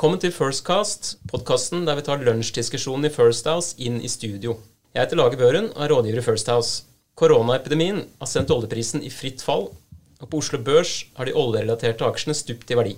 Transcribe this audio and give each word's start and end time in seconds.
Velkommen 0.00 0.22
til 0.22 0.32
Firstcast, 0.32 1.18
podkasten 1.28 1.82
der 1.84 1.98
vi 1.98 2.02
tar 2.06 2.22
lunsjdiskusjonen 2.24 3.04
i 3.04 3.10
First 3.12 3.44
House 3.44 3.74
inn 3.76 3.98
i 4.00 4.08
studio. 4.08 4.54
Jeg 4.96 5.02
heter 5.02 5.18
Lage 5.20 5.36
Børen 5.36 5.66
og 5.74 5.82
er 5.84 5.92
rådgiver 5.92 6.22
i 6.22 6.24
First 6.24 6.48
House. 6.48 6.86
Koronaepidemien 7.20 7.98
har 8.16 8.30
sendt 8.30 8.48
oljeprisen 8.54 9.04
i 9.04 9.12
fritt 9.12 9.44
fall, 9.44 9.66
og 9.68 10.24
på 10.32 10.40
Oslo 10.40 10.56
Børs 10.64 10.94
har 11.18 11.28
de 11.28 11.36
oljerelaterte 11.36 12.08
aksjene 12.08 12.32
stupt 12.38 12.72
i 12.72 12.80
verdi. 12.80 12.96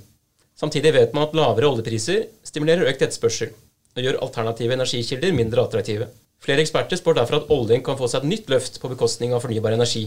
Samtidig 0.55 0.95
vet 0.95 1.19
man 1.19 1.27
at 1.27 1.35
lavere 1.35 1.73
oljepriser 1.75 2.29
stimulerer 2.47 2.87
økt 2.87 3.03
etterspørsel 3.03 3.51
og 3.51 4.07
gjør 4.07 4.23
alternative 4.23 4.79
energikilder 4.79 5.35
mindre 5.35 5.67
attraktive. 5.67 6.07
Flere 6.39 6.63
eksperter 6.63 7.03
spår 7.03 7.19
derfor 7.19 7.41
at 7.41 7.51
oljen 7.51 7.83
kan 7.83 7.99
få 7.99 8.07
seg 8.07 8.23
et 8.23 8.37
nytt 8.37 8.55
løft 8.55 8.79
på 8.79 8.95
bekostning 8.95 9.35
av 9.35 9.43
fornybar 9.43 9.75
energi. 9.75 10.05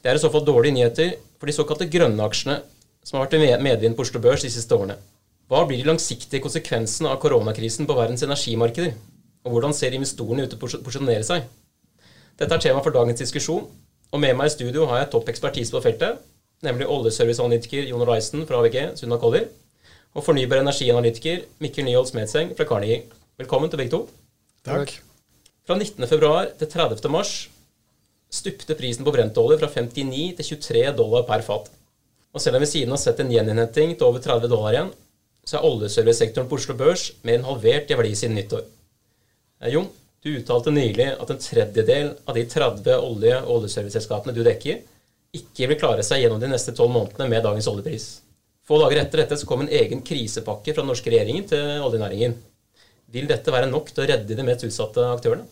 Det 0.00 0.08
er 0.08 0.16
i 0.16 0.24
så 0.24 0.32
fall 0.32 0.48
dårlige 0.48 0.80
nyheter 0.80 1.18
for 1.36 1.52
de 1.52 1.60
såkalte 1.60 1.92
grønne 1.92 2.32
aksjene, 2.32 2.62
som 3.04 3.20
har 3.20 3.28
vært 3.28 3.42
i 3.42 3.58
medvind 3.68 3.98
på 3.98 4.08
Oslo 4.08 4.24
Børs 4.24 4.48
de 4.48 4.56
siste 4.56 4.72
årene. 4.72 4.96
Hva 5.44 5.60
blir 5.68 5.82
de 5.82 5.88
langsiktige 5.90 6.40
konsekvensene 6.40 7.10
av 7.12 7.18
koronakrisen 7.20 7.84
på 7.88 7.96
verdens 7.98 8.24
energimarkeder? 8.24 8.94
Og 9.44 9.52
hvordan 9.52 9.74
ser 9.76 9.92
investorene 9.92 10.46
ut 10.46 10.54
til 10.54 10.56
å 10.56 10.84
porsjonere 10.86 11.26
seg? 11.26 11.44
Dette 12.40 12.56
er 12.56 12.62
tema 12.64 12.80
for 12.80 12.94
dagens 12.94 13.20
diskusjon, 13.20 13.66
og 14.08 14.22
med 14.22 14.32
meg 14.38 14.48
i 14.48 14.54
studio 14.54 14.86
har 14.88 15.02
jeg 15.02 15.10
topp 15.12 15.28
ekspertise 15.28 15.74
på 15.74 15.82
feltet, 15.84 16.22
nemlig 16.64 16.88
oljeserviceanalytiker 16.88 17.90
Jon 17.90 18.06
Reisen 18.08 18.46
fra 18.48 18.62
AVG, 18.62 18.78
Sunna 19.02 19.20
Koller, 19.20 19.50
og 20.16 20.24
fornybar 20.24 20.62
energianalytiker 20.62 21.44
Mikkel 21.60 21.90
Nyholt 21.90 22.14
Smedseng 22.14 22.56
fra 22.56 22.64
Carnegie. 22.70 23.04
Velkommen 23.36 23.68
til 23.68 23.82
begge 23.82 23.92
to. 23.98 24.02
Takk. 24.64 24.96
Fra 25.68 25.76
19.2 25.76 26.32
til 26.62 26.72
30.3 26.72 27.24
stupte 28.34 28.80
prisen 28.80 29.04
på 29.04 29.12
brentolje 29.14 29.60
fra 29.60 29.68
59 29.68 30.40
til 30.40 30.52
23 30.56 30.88
dollar 30.96 31.28
per 31.28 31.44
fat. 31.44 31.68
Og 32.34 32.42
selv 32.42 32.56
om 32.56 32.64
vi 32.64 32.72
siden 32.72 32.96
har 32.96 33.02
sett 33.02 33.20
en 33.20 33.30
gjeninnhenting 33.30 33.92
til 33.94 34.08
over 34.08 34.24
30 34.24 34.48
dollar 34.50 34.72
igjen, 34.72 34.94
så 35.44 35.58
er 35.58 35.66
oljeservicesektoren 35.68 36.48
på 36.48 36.58
Oslo 36.58 36.76
Børs 36.78 37.10
mer 37.22 37.38
enn 37.38 37.46
halvert 37.46 37.90
i 37.92 37.98
verdi 37.98 38.14
siden 38.18 38.36
nyttår. 38.38 38.64
Eh, 39.62 39.70
Jon, 39.74 39.88
du 40.24 40.32
uttalte 40.38 40.72
nylig 40.72 41.10
at 41.20 41.30
en 41.30 41.40
tredjedel 41.40 42.12
av 42.24 42.36
de 42.38 42.44
30 42.48 42.94
olje- 42.96 43.40
og 43.42 43.56
oljeserviceselskapene 43.58 44.34
du 44.36 44.42
dekker, 44.46 44.82
ikke 45.34 45.68
vil 45.70 45.80
klare 45.80 46.04
seg 46.06 46.22
gjennom 46.22 46.40
de 46.40 46.48
neste 46.52 46.72
tolv 46.76 46.94
månedene 46.94 47.28
med 47.28 47.44
dagens 47.44 47.68
oljepris. 47.68 48.06
Få 48.64 48.78
dager 48.80 49.02
etter 49.02 49.20
dette 49.20 49.36
så 49.36 49.48
kom 49.48 49.64
en 49.64 49.72
egen 49.72 50.00
krisepakke 50.06 50.72
fra 50.72 50.80
den 50.80 50.88
norske 50.92 51.10
regjeringen 51.12 51.44
til 51.50 51.82
oljenæringen. 51.84 52.38
Vil 53.12 53.28
dette 53.28 53.52
være 53.52 53.68
nok 53.68 53.90
til 53.92 54.04
å 54.04 54.08
redde 54.08 54.38
de 54.38 54.46
mest 54.46 54.64
utsatte 54.64 55.04
aktørene? 55.10 55.44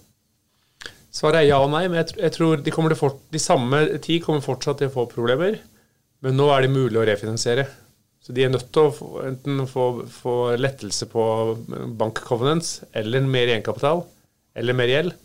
Svaret 1.13 1.43
er 1.43 1.51
ja 1.51 1.59
og 1.61 1.69
nei, 1.75 1.85
men 1.93 2.01
jeg 2.01 2.33
tror 2.33 2.63
de, 2.65 2.73
de 2.73 3.41
samme 3.43 3.83
ti 4.01 4.17
kommer 4.25 4.41
fortsatt 4.41 4.81
til 4.81 4.89
å 4.89 4.95
få 4.95 5.05
problemer. 5.11 5.59
Men 6.25 6.39
nå 6.39 6.47
er 6.55 6.65
det 6.65 6.73
mulig 6.73 6.97
å 6.97 7.05
refinansiere. 7.05 7.67
Så 8.23 8.35
de 8.37 8.45
er 8.45 8.53
nødt 8.53 8.69
til 8.71 8.87
å 8.87 9.23
enten 9.27 9.65
få, 9.67 9.87
få 10.07 10.35
lettelse 10.55 11.09
på 11.11 11.23
bank 11.99 12.21
covenants 12.23 12.77
eller 12.95 13.25
mer 13.27 13.51
egenkapital 13.51 14.05
eller 14.59 14.79
mer 14.79 14.93
gjeld. 14.93 15.17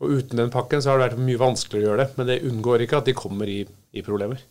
Og 0.00 0.16
uten 0.16 0.40
den 0.40 0.50
pakken 0.50 0.82
så 0.82 0.90
har 0.90 0.98
det 0.98 1.10
vært 1.10 1.22
mye 1.22 1.40
vanskeligere 1.40 1.84
å 1.84 1.90
gjøre 1.92 2.02
det. 2.02 2.16
Men 2.16 2.30
det 2.30 2.40
unngår 2.48 2.86
ikke 2.86 2.98
at 3.02 3.10
de 3.10 3.14
kommer 3.16 3.50
i, 3.52 3.60
i 3.94 4.02
problemer. 4.02 4.42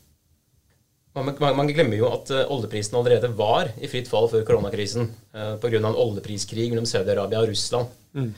Man, 1.18 1.34
man, 1.42 1.56
man, 1.58 1.72
glemmer 1.74 1.98
jo 1.98 2.08
at 2.14 2.30
uh, 2.32 2.44
oljeprisen 2.54 2.96
allerede 3.00 3.32
var 3.36 3.72
i 3.82 3.90
fritt 3.92 4.08
fall 4.08 4.30
før 4.32 4.46
koronakrisen 4.48 5.10
uh, 5.34 5.56
pga. 5.60 5.80
en 5.82 5.90
oljepriskrig 5.90 6.70
mellom 6.70 6.86
Saudi-Arabia 6.88 7.42
og 7.42 7.50
Russland. 7.50 7.90
Mm. 8.14 8.30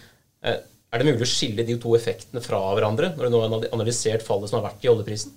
Uh, 0.47 0.55
er 0.91 0.99
det 0.99 1.07
mulig 1.07 1.27
å 1.27 1.29
skille 1.29 1.67
de 1.67 1.75
to 1.79 1.93
effektene 1.95 2.41
fra 2.43 2.63
hverandre 2.71 3.11
når 3.13 3.27
du 3.27 3.35
nå 3.35 3.43
har 3.43 3.67
analysert 3.75 4.25
fallet 4.25 4.49
som 4.49 4.59
har 4.59 4.71
vært 4.71 4.87
i 4.87 4.91
oljeprisen? 4.91 5.35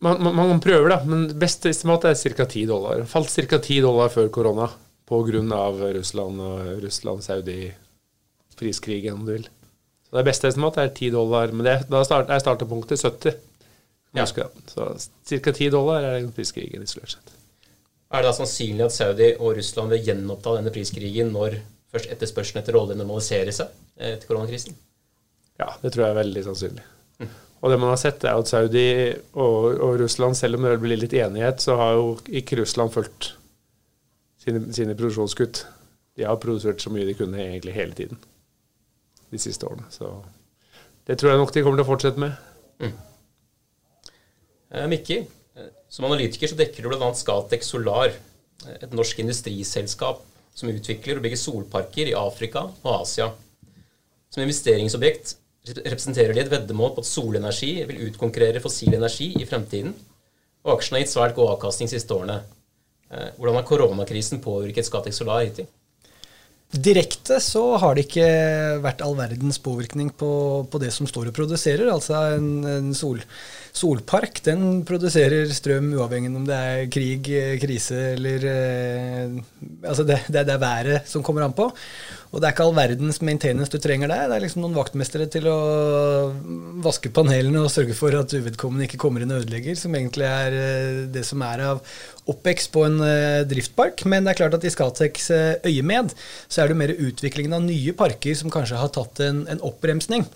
Man, 0.00 0.22
man, 0.22 0.36
man 0.36 0.60
prøver, 0.62 0.88
da. 0.92 1.00
Men 1.08 1.38
beste 1.38 1.68
estimat 1.72 2.04
er 2.06 2.14
ca. 2.14 2.44
10 2.46 2.66
dollar. 2.70 3.04
Falt 3.10 3.30
ca. 3.34 3.58
10 3.58 3.80
dollar 3.82 4.08
før 4.14 4.28
korona 4.34 4.66
pga. 5.08 5.40
Russland 5.96 6.40
og 6.44 6.58
Russland-Saudi-priskrigen, 6.84 9.14
om 9.14 9.26
du 9.26 9.32
vil. 9.32 9.48
Så 10.08 10.16
Det 10.16 10.24
beste 10.24 10.48
estimat 10.48 10.76
er 10.78 10.88
10 10.88 11.10
dollar, 11.10 11.52
men 11.52 11.64
det, 11.66 11.88
da 11.90 12.04
start, 12.04 12.30
er 12.30 12.38
startepunktet 12.40 13.02
70. 13.02 13.32
Ja. 14.16 14.26
Så 14.26 14.34
ca. 14.34 14.42
10 15.52 15.70
dollar 15.74 16.04
er 16.04 16.20
den 16.20 16.32
priskrigen 16.32 16.82
isolert 16.82 17.10
sett. 17.16 17.28
Er 18.08 18.16
det 18.22 18.28
da 18.30 18.38
sannsynlig 18.38 18.84
at 18.86 18.94
Saudi 18.94 19.28
og 19.36 19.56
Russland 19.58 19.88
vil 19.92 20.04
gjenoppta 20.06 20.54
denne 20.56 20.70
priskrigen 20.72 21.32
når 21.34 21.50
først 21.92 22.10
etterspørselen 22.14 22.62
etter 22.62 22.78
olje 22.80 22.94
normaliserer 22.96 23.52
seg 23.52 23.66
etter 23.98 24.26
koronakrisen? 24.30 24.74
Ja, 25.60 25.68
det 25.82 25.92
tror 25.92 26.02
jeg 26.06 26.12
er 26.14 26.22
veldig 26.22 26.42
sannsynlig. 26.46 26.84
Og 27.58 27.72
det 27.72 27.78
man 27.80 27.90
har 27.90 27.98
sett, 27.98 28.22
er 28.22 28.38
at 28.38 28.50
Saudi 28.50 28.86
og, 29.34 29.64
og, 29.74 29.96
Russland, 29.98 30.36
selv 30.38 30.58
om 30.58 30.66
det 30.68 30.78
blir 30.82 31.00
litt 31.00 31.14
enighet, 31.16 31.62
så 31.62 31.74
har 31.80 31.96
jo 31.98 32.12
ikke 32.40 32.60
Russland 32.60 32.92
fulgt 32.94 33.32
sine, 34.38 34.62
sine 34.74 34.94
produksjonskutt. 34.98 35.64
De 36.18 36.26
har 36.26 36.38
produsert 36.42 36.82
så 36.82 36.92
mye 36.94 37.06
de 37.08 37.16
kunne 37.18 37.40
egentlig 37.42 37.74
hele 37.74 37.98
tiden 37.98 38.20
de 39.32 39.40
siste 39.42 39.66
årene. 39.66 39.88
Så 39.90 40.12
det 41.08 41.18
tror 41.18 41.32
jeg 41.32 41.42
nok 41.42 41.52
de 41.54 41.64
kommer 41.64 41.80
til 41.80 41.86
å 41.86 41.90
fortsette 41.90 42.22
med. 42.22 42.38
Mm. 42.78 42.94
Eh, 44.70 44.86
Mikki, 44.92 45.18
eh, 45.58 45.68
som 45.90 46.06
analytiker 46.08 46.50
så 46.50 46.58
dekker 46.58 46.86
du 46.86 46.92
bl.a. 46.92 47.10
Scatec 47.16 47.66
Solar, 47.66 48.14
eh, 48.66 48.78
et 48.78 48.94
norsk 48.94 49.18
industriselskap 49.24 50.22
som 50.58 50.70
utvikler 50.70 51.18
og 51.18 51.26
bygger 51.26 51.42
solparker 51.42 52.10
i 52.10 52.16
Afrika 52.18 52.68
og 52.70 52.90
Asia. 53.02 53.32
Som 54.30 54.44
investeringsobjekt 54.44 55.36
representerer 55.76 56.34
de 56.34 56.44
et 56.44 56.52
veddemål 56.52 56.94
på 56.96 57.04
at 57.04 57.10
solenergi 57.10 57.72
vil 57.88 58.06
utkonkurrere 58.08 58.62
fossil 58.64 58.94
energi 58.96 59.32
i 59.38 59.48
fremtiden, 59.48 59.94
og 60.66 60.76
aksjen 60.76 60.98
har 60.98 61.04
gitt 61.04 61.14
svært 61.14 61.36
god 61.36 61.54
avkastning 61.56 61.90
de 61.90 61.96
siste 61.96 62.14
årene. 62.14 62.40
Hvordan 63.08 63.56
har 63.56 63.68
koronakrisen 63.68 64.42
påvirket 64.44 64.88
Scatec 64.88 65.16
Solar 65.16 65.44
hittil? 65.46 65.68
Direkte 66.68 67.38
så 67.40 67.62
har 67.80 67.94
det 67.96 68.02
ikke 68.04 68.24
vært 68.84 69.00
all 69.00 69.14
verdens 69.16 69.56
påvirkning 69.64 70.10
på, 70.12 70.28
på 70.68 70.80
det 70.82 70.90
som 70.92 71.08
står 71.08 71.30
og 71.30 71.38
produserer. 71.38 71.88
Altså 71.88 72.18
en, 72.36 72.50
en 72.68 72.90
sol, 72.92 73.22
solpark 73.72 74.42
den 74.44 74.82
produserer 74.88 75.48
strøm 75.56 75.94
uavhengig 75.96 76.34
om 76.36 76.44
det 76.44 76.58
er 76.58 76.90
krig, 76.92 77.30
krise 77.62 78.02
eller 78.18 78.44
eh, 78.52 79.38
Altså 79.88 80.04
det, 80.04 80.20
det, 80.28 80.44
det, 80.44 80.58
er 80.58 80.60
været 80.60 81.08
som 81.08 81.24
kommer 81.24 81.46
an 81.46 81.56
på. 81.56 81.70
Og 82.28 82.40
det 82.40 82.48
er 82.48 82.54
ikke 82.54 82.64
all 82.68 82.76
verdens 82.76 83.20
maintenance 83.24 83.72
du 83.72 83.78
trenger 83.80 84.10
der. 84.10 84.26
Det 84.28 84.36
er 84.36 84.42
liksom 84.44 84.60
noen 84.60 84.76
vaktmestere 84.76 85.28
til 85.32 85.46
å 85.48 85.58
vaske 86.84 87.12
panelene 87.14 87.62
og 87.64 87.72
sørge 87.72 87.96
for 87.96 88.12
at 88.18 88.34
uvedkommende 88.36 88.84
ikke 88.84 89.00
kommer 89.00 89.24
inn 89.24 89.32
og 89.32 89.44
ødelegger, 89.44 89.78
som 89.80 89.96
egentlig 89.96 90.28
er 90.28 90.56
eh, 90.58 90.98
det 91.14 91.24
som 91.24 91.44
er 91.46 91.64
av 91.70 91.80
OPEX 92.28 92.68
på 92.74 92.82
en 92.84 92.98
uh, 93.00 93.46
driftpark. 93.48 94.04
Men 94.04 94.26
det 94.26 94.34
er 94.34 94.40
klart 94.42 94.58
at 94.58 94.66
i 94.68 94.72
Scatec 94.74 95.22
uh, 95.32 95.56
øyemed 95.64 96.12
så 96.44 96.62
er 96.62 96.68
det 96.68 96.76
mer 96.82 96.92
utviklingen 96.92 97.56
av 97.56 97.64
nye 97.64 97.96
parker 97.96 98.36
som 98.36 98.52
kanskje 98.52 98.82
har 98.82 98.92
tatt 98.92 99.24
en, 99.24 99.46
en 99.48 99.64
oppbremsning. 99.64 100.28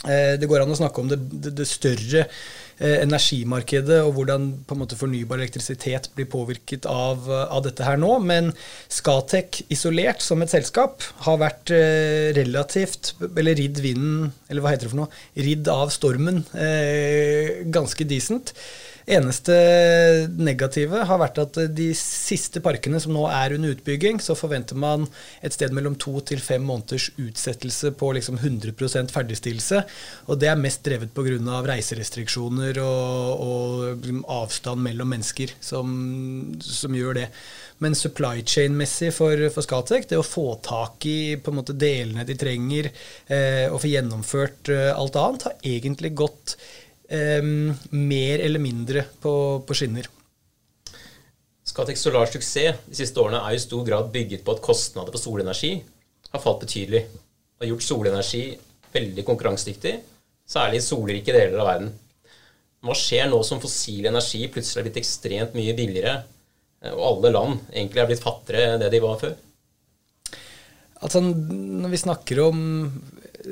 Det 0.00 0.48
går 0.48 0.62
an 0.62 0.70
å 0.72 0.76
snakke 0.78 1.02
om 1.02 1.10
det, 1.10 1.18
det, 1.28 1.50
det 1.58 1.66
større 1.68 2.22
Eh, 2.24 2.69
energimarkedet 2.80 4.00
og 4.06 4.14
hvordan 4.16 4.46
på 4.66 4.76
en 4.76 4.82
måte 4.82 4.98
fornybar 4.98 5.40
elektrisitet 5.40 6.08
blir 6.16 6.28
påvirket 6.32 6.86
av, 6.88 7.28
av 7.28 7.64
dette 7.66 7.84
her 7.84 8.00
nå. 8.00 8.14
Men 8.24 8.52
Scatec 8.88 9.62
isolert 9.72 10.24
som 10.24 10.40
et 10.42 10.52
selskap 10.52 11.04
har 11.26 11.40
vært 11.40 11.72
eh, 11.74 12.30
relativt 12.36 13.14
Eller 13.28 13.58
ridd 13.58 13.80
vinden, 13.82 14.30
eller 14.48 14.64
hva 14.64 14.74
heter 14.74 14.88
det 14.88 14.94
for 14.94 15.02
noe? 15.02 15.20
Ridd 15.36 15.68
av 15.72 15.92
stormen 15.94 16.44
eh, 16.54 17.60
ganske 17.72 18.06
decent. 18.08 18.54
Eneste 19.08 19.54
negative 20.36 21.04
har 21.08 21.20
vært 21.22 21.40
at 21.42 21.58
de 21.76 21.88
siste 21.96 22.60
parkene 22.64 23.00
som 23.00 23.14
nå 23.16 23.24
er 23.32 23.56
under 23.56 23.74
utbygging, 23.74 24.20
så 24.22 24.36
forventer 24.38 24.78
man 24.78 25.06
et 25.44 25.56
sted 25.56 25.72
mellom 25.76 25.96
to 26.00 26.18
til 26.26 26.42
fem 26.44 26.62
måneders 26.66 27.10
utsettelse 27.20 27.94
på 28.00 28.12
liksom 28.16 28.40
100% 28.40 29.14
ferdigstillelse. 29.14 29.82
Og 30.28 30.40
det 30.40 30.50
er 30.50 30.60
mest 30.60 30.84
drevet 30.86 31.14
pga. 31.16 31.62
reiserestriksjoner 31.70 32.80
og, 32.82 33.42
og, 33.46 34.06
avstand 34.30 34.82
mellom 34.84 35.10
mennesker 35.14 35.52
som, 35.60 35.90
som 36.60 36.94
gjør 36.94 37.20
det. 37.22 37.28
Men 37.80 37.94
supply 37.96 38.42
chain-messig 38.44 39.08
for, 39.16 39.40
for 39.54 39.64
Scatec, 39.64 40.04
det 40.10 40.18
å 40.20 40.26
få 40.26 40.58
tak 40.60 41.06
i 41.08 41.38
måte 41.50 41.72
delene 41.72 42.26
de 42.28 42.36
trenger, 42.38 42.90
eh, 43.32 43.66
og 43.70 43.80
få 43.80 43.88
gjennomført 43.88 44.68
eh, 44.74 44.90
alt 44.92 45.16
annet, 45.16 45.46
har 45.48 45.64
egentlig 45.64 46.12
gått 46.20 46.58
mer 47.10 48.42
eller 48.44 48.62
mindre 48.62 49.02
på, 49.22 49.32
på 49.66 49.74
skinner. 49.74 50.06
Scatec 51.66 51.98
Solars 51.98 52.32
suksess 52.34 52.84
de 52.86 52.98
siste 52.98 53.18
årene 53.22 53.40
er 53.46 53.56
i 53.56 53.62
stor 53.62 53.82
grad 53.86 54.12
bygget 54.14 54.44
på 54.46 54.54
at 54.54 54.62
kostnader 54.64 55.14
på 55.14 55.20
solenergi 55.22 55.72
har 56.30 56.42
falt 56.42 56.62
betydelig. 56.64 57.04
Og 57.60 57.68
gjort 57.68 57.86
solenergi 57.86 58.44
veldig 58.94 59.24
konkurransedyktig, 59.26 59.92
særlig 60.48 60.80
i 60.80 60.86
solrike 60.86 61.34
deler 61.34 61.60
av 61.60 61.68
verden. 61.68 61.92
Hva 62.80 62.96
skjer 62.96 63.28
nå 63.28 63.42
som 63.44 63.60
fossil 63.60 64.08
energi 64.08 64.46
plutselig 64.50 64.80
er 64.80 64.86
blitt 64.88 65.00
ekstremt 65.02 65.56
mye 65.58 65.74
billigere, 65.76 66.14
eh, 66.82 66.94
og 66.94 67.04
alle 67.10 67.32
land 67.36 67.58
egentlig 67.74 68.02
er 68.02 68.08
blitt 68.08 68.24
fattigere 68.24 68.74
enn 68.74 68.82
det 68.82 68.90
de 68.94 69.02
var 69.04 69.20
før? 69.20 69.36
Altså, 71.00 71.20
når 71.20 71.92
vi 71.92 72.00
snakker 72.00 72.42
om 72.44 72.62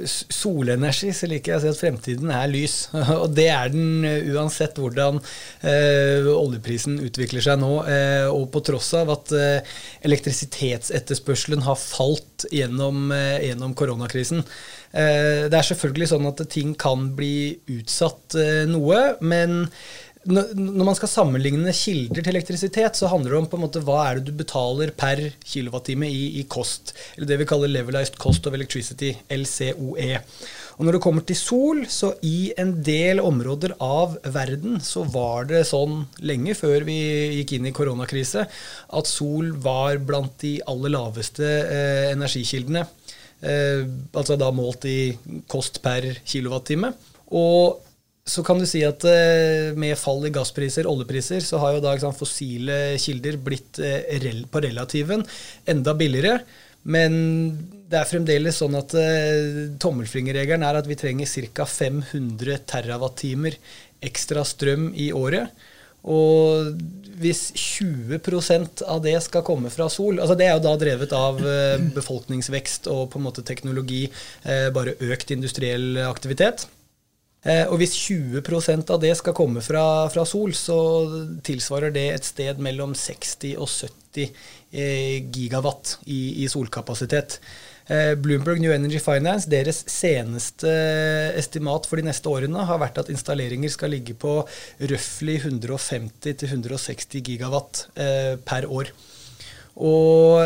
solenergi, 0.05 1.11
så 1.17 1.29
liker 1.31 1.52
jeg 1.52 1.61
å 1.61 1.62
si 1.62 1.70
at 1.70 1.81
fremtiden 1.81 2.32
er 2.35 2.49
lys. 2.50 2.76
Og 3.23 3.32
det 3.37 3.49
er 3.52 3.73
den 3.73 4.05
uansett 4.35 4.79
hvordan 4.81 5.20
eh, 5.62 6.29
oljeprisen 6.32 6.99
utvikler 7.05 7.44
seg 7.44 7.61
nå. 7.62 7.73
Eh, 7.88 8.26
og 8.29 8.49
på 8.55 8.62
tross 8.67 8.90
av 8.99 9.12
at 9.14 9.32
eh, 9.37 9.76
elektrisitetsetterspørselen 10.08 11.64
har 11.67 11.79
falt 11.81 12.49
gjennom, 12.55 13.08
eh, 13.14 13.49
gjennom 13.49 13.75
koronakrisen. 13.79 14.44
Eh, 14.93 15.46
det 15.49 15.56
er 15.56 15.70
selvfølgelig 15.70 16.11
sånn 16.12 16.29
at 16.31 16.44
ting 16.52 16.75
kan 16.79 17.11
bli 17.17 17.58
utsatt 17.79 18.37
noe, 18.69 19.02
men 19.20 19.64
når 20.28 20.84
man 20.84 20.96
skal 20.96 21.08
sammenligne 21.10 21.72
kilder 21.72 22.20
til 22.20 22.34
elektrisitet, 22.34 22.98
så 22.98 23.08
handler 23.08 23.32
det 23.32 23.38
om 23.40 23.48
på 23.48 23.56
en 23.56 23.64
måte 23.64 23.82
hva 23.84 24.02
er 24.04 24.19
det 24.19 24.28
du 24.28 24.36
betaler 24.36 24.92
per 24.92 25.22
kilowattime 25.40 26.08
i, 26.10 26.40
i 26.40 26.44
kost. 26.50 26.92
Eller 27.16 27.30
det 27.30 27.38
vi 27.40 27.48
kaller 27.48 27.72
levelized 27.72 28.19
cost 28.20 28.46
of 28.48 28.56
electricity, 28.58 29.14
LCOE. 29.32 30.20
Og 30.78 30.86
når 30.86 30.94
det 30.94 31.02
kommer 31.02 31.25
til 31.26 31.38
sol, 31.38 31.80
så 31.90 32.12
i 32.22 32.52
en 32.60 32.76
del 32.86 33.22
områder 33.25 33.75
av 33.82 34.19
verden 34.34 34.78
så 34.84 35.02
var 35.08 35.48
det 35.50 35.64
sånn 35.66 36.04
lenge 36.20 36.54
før 36.58 36.86
vi 36.86 36.98
gikk 37.40 37.56
inn 37.56 37.70
i 37.70 37.75
koronakrise, 37.75 38.44
at 38.46 39.10
sol 39.10 39.54
var 39.64 39.98
blant 39.98 40.36
de 40.44 40.58
aller 40.70 40.94
laveste 40.94 41.48
eh, 41.64 42.12
energikildene. 42.12 42.84
Eh, 43.40 43.82
altså 44.12 44.38
da 44.38 44.52
målt 44.54 44.86
i 44.86 45.00
kost 45.50 45.80
per 45.82 46.06
kilowattime. 46.22 46.92
Og 47.34 47.88
så 48.28 48.44
kan 48.44 48.60
du 48.60 48.66
si 48.69 48.82
at 48.84 49.04
eh, 49.08 49.75
med 49.78 49.96
fall 49.98 50.26
i 50.28 50.32
gasspriser, 50.34 50.88
oljepriser, 50.90 51.40
så 51.44 51.60
har 51.62 51.76
jo 51.76 51.84
da 51.84 51.94
sant, 52.00 52.19
fossile 52.19 52.98
kilder 53.00 53.38
blitt 53.40 53.80
eh, 53.80 54.42
på 54.52 54.62
relativen 54.64 55.25
enda 55.69 55.94
billigere. 55.96 56.42
Men 56.88 57.16
det 57.88 57.98
er 57.98 58.08
fremdeles 58.08 58.60
sånn 58.60 58.76
at 58.78 58.94
eh, 59.00 59.64
tommelfingerregelen 59.80 60.66
er 60.66 60.80
at 60.80 60.88
vi 60.88 60.98
trenger 61.00 61.48
ca. 61.56 61.66
500 61.69 62.62
terawattimer 62.69 63.58
ekstra 64.04 64.44
strøm 64.46 64.92
i 64.94 65.10
året. 65.16 65.48
Og 66.08 66.76
hvis 67.19 67.48
20% 67.58 68.84
av 68.86 69.00
det 69.02 69.16
skal 69.25 69.42
komme 69.42 69.72
fra 69.75 69.88
sol 69.90 70.20
altså 70.22 70.36
Det 70.38 70.46
er 70.46 70.52
jo 70.54 70.62
da 70.62 70.76
drevet 70.78 71.10
av 71.12 71.40
befolkningsvekst 71.96 72.86
og 72.92 73.08
på 73.10 73.19
en 73.19 73.25
måte 73.26 73.42
teknologi, 73.42 74.04
bare 74.46 74.94
økt 75.10 75.34
industriell 75.34 75.98
aktivitet. 76.06 76.69
Eh, 77.49 77.65
og 77.71 77.79
hvis 77.81 77.95
20% 77.97 78.91
av 78.93 79.00
det 79.00 79.15
skal 79.17 79.37
komme 79.37 79.62
fra, 79.65 79.83
fra, 80.12 80.25
sol, 80.29 80.53
så 80.56 80.77
tilsvarer 81.47 81.95
det 81.95 82.06
et 82.12 82.29
sted 82.29 82.61
mellom 82.65 82.93
60 82.99 83.56
og 83.56 83.71
70 83.71 84.27
eh, 84.27 85.17
gigawatt 85.33 85.97
i, 86.12 86.45
i 86.45 86.49
solkapasitet. 86.50 87.39
Eh, 87.89 88.12
Bloomberg 88.21 88.61
New 88.61 88.75
Energy 88.75 89.00
Finance, 89.00 89.49
deres 89.49 89.81
seneste 89.89 90.69
estimat 91.41 91.89
for 91.89 92.00
de 92.00 92.05
neste 92.11 92.29
årene 92.29 92.67
har 92.69 92.83
vært 92.83 93.00
at 93.00 93.12
installeringer 93.15 93.73
skal 93.73 93.95
ligge 93.97 94.19
på 94.19 94.43
røftlig 94.93 95.39
150-160 95.47 97.25
gigawatt 97.31 97.87
per 98.45 98.69
år. 98.69 98.93
Og 99.79 100.45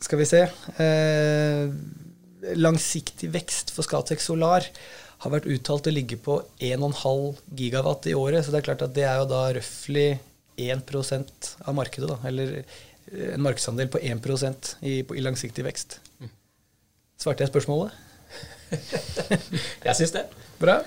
skal 0.00 0.22
vi 0.22 0.26
se 0.32 0.46
Langsiktig 2.56 3.28
vekst 3.34 3.68
for 3.74 3.84
Scatec 3.84 4.22
Solar 4.24 4.64
har 5.20 5.32
vært 5.34 5.48
uttalt 5.52 5.88
å 5.90 5.92
ligge 5.92 6.16
på 6.20 6.38
1,5 6.64 7.40
gigawatt 7.56 8.08
i 8.08 8.16
året. 8.16 8.44
Så 8.44 8.52
det 8.52 8.62
er 8.62 8.68
klart 8.70 8.84
at 8.86 8.94
det 8.96 9.04
er 9.04 9.18
jo 9.20 9.28
da 9.28 9.42
røftlig 9.56 10.08
1% 10.60 11.50
av 11.64 11.76
markedet. 11.76 12.08
da, 12.08 12.16
Eller 12.28 12.60
eh, 12.62 13.34
en 13.34 13.44
markedsandel 13.44 13.90
på 13.92 14.00
1 14.00 14.76
i, 14.80 15.00
i 15.02 15.24
langsiktig 15.24 15.66
vekst. 15.66 15.98
Svarte 17.20 17.44
jeg 17.44 17.52
spørsmålet? 17.52 17.92
jeg 19.86 19.98
syns 19.98 20.16
det. 20.16 20.24
Bra. 20.60 20.80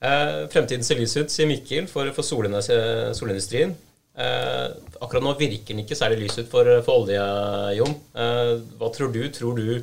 Eh, 0.00 0.36
fremtiden 0.52 0.84
ser 0.84 1.00
lys 1.00 1.16
ut, 1.16 1.32
sier 1.32 1.48
Mikkel, 1.48 1.88
for, 1.88 2.08
for 2.16 2.24
solindustrien. 2.24 3.72
Eh, 4.20 4.68
akkurat 5.00 5.24
nå 5.24 5.32
virker 5.38 5.72
den 5.72 5.84
ikke 5.84 5.96
særlig 5.96 6.26
lys 6.26 6.40
ut 6.40 6.48
for, 6.52 6.68
for 6.84 7.04
olje, 7.04 7.24
Jon. 7.78 7.96
Eh, 8.12 8.54
hva 8.80 8.92
tror 8.92 9.12
du? 9.14 9.22
Tror 9.32 9.56
du 9.56 9.80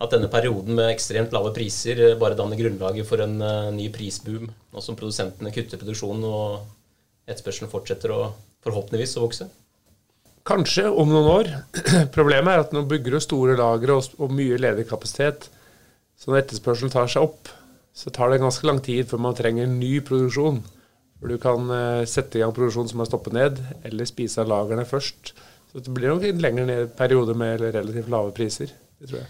at 0.00 0.14
denne 0.14 0.30
perioden 0.32 0.76
med 0.78 0.88
ekstremt 0.94 1.34
lave 1.36 1.52
priser 1.56 1.98
eh, 2.00 2.18
bare 2.20 2.36
danner 2.38 2.58
grunnlaget 2.58 3.08
for 3.08 3.20
en 3.20 3.36
uh, 3.44 3.68
ny 3.74 3.90
prisboom, 3.92 4.48
nå 4.48 4.84
som 4.84 4.96
produsentene 4.96 5.52
kutter 5.52 5.80
produksjonen 5.80 6.24
og 6.24 7.26
etterspørselen 7.28 7.70
fortsetter 7.70 8.14
å 8.14 8.20
forhåpentligvis 8.64 9.18
å 9.18 9.24
vokse? 9.26 9.48
Kanskje 10.48 10.86
om 10.88 11.10
noen 11.12 11.28
år. 11.28 11.50
Problemet 12.16 12.52
er 12.54 12.62
at 12.64 12.72
nå 12.74 12.86
bygger 12.88 13.16
du 13.16 13.20
store 13.22 13.58
lagre 13.60 13.98
og, 14.00 14.08
og, 14.16 14.32
mye 14.32 14.58
ledig 14.60 14.86
kapasitet. 14.88 15.50
Så 16.16 16.30
når 16.30 16.46
etterspørselen 16.46 16.92
tar 16.92 17.10
seg 17.12 17.26
opp, 17.28 17.50
så 17.96 18.12
tar 18.14 18.32
det 18.32 18.40
ganske 18.40 18.64
lang 18.66 18.80
tid 18.84 19.08
før 19.10 19.20
man 19.26 19.36
trenger 19.36 19.68
ny 19.68 19.98
produksjon. 20.06 20.62
Hvor 21.20 21.28
du 21.28 21.36
kan 21.42 21.68
uh, 21.68 22.08
sette 22.08 22.40
i 22.40 22.44
gang 22.44 22.56
produksjon 22.56 22.88
som 22.88 23.04
har 23.04 23.10
stoppet 23.10 23.36
ned, 23.36 23.60
eller 23.84 24.08
spise 24.08 24.40
av 24.40 24.48
lagrene 24.48 24.88
først. 24.88 25.34
Så 25.70 25.84
det 25.84 25.92
blir 25.92 26.08
nok 26.08 26.24
en 26.24 26.40
lengre 26.40 26.80
periode 26.96 27.36
med 27.36 27.60
relativt 27.68 28.08
lave 28.10 28.32
priser. 28.34 28.72
Det 28.96 29.12
tror 29.12 29.20
jeg. 29.20 29.28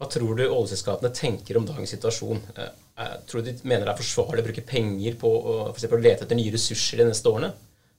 Hva 0.00 0.08
tror 0.08 0.38
du 0.38 0.46
oljeselskapene 0.46 1.12
tenker 1.12 1.58
om 1.60 1.66
dagens 1.68 1.92
situasjon? 1.92 2.40
Eh, 2.56 2.70
eh, 3.02 3.16
tror 3.28 3.42
du 3.44 3.50
de 3.50 3.68
mener 3.68 3.84
det 3.84 3.92
er 3.92 4.00
forsvarlig 4.00 4.44
å 4.44 4.48
bruke 4.48 4.64
penger 4.64 5.18
på 5.20 5.28
å, 5.28 5.56
å 5.68 6.00
lete 6.00 6.24
etter 6.24 6.38
nye 6.38 6.54
ressurser 6.54 7.02
de 7.02 7.10
neste 7.10 7.28
årene? 7.28 7.52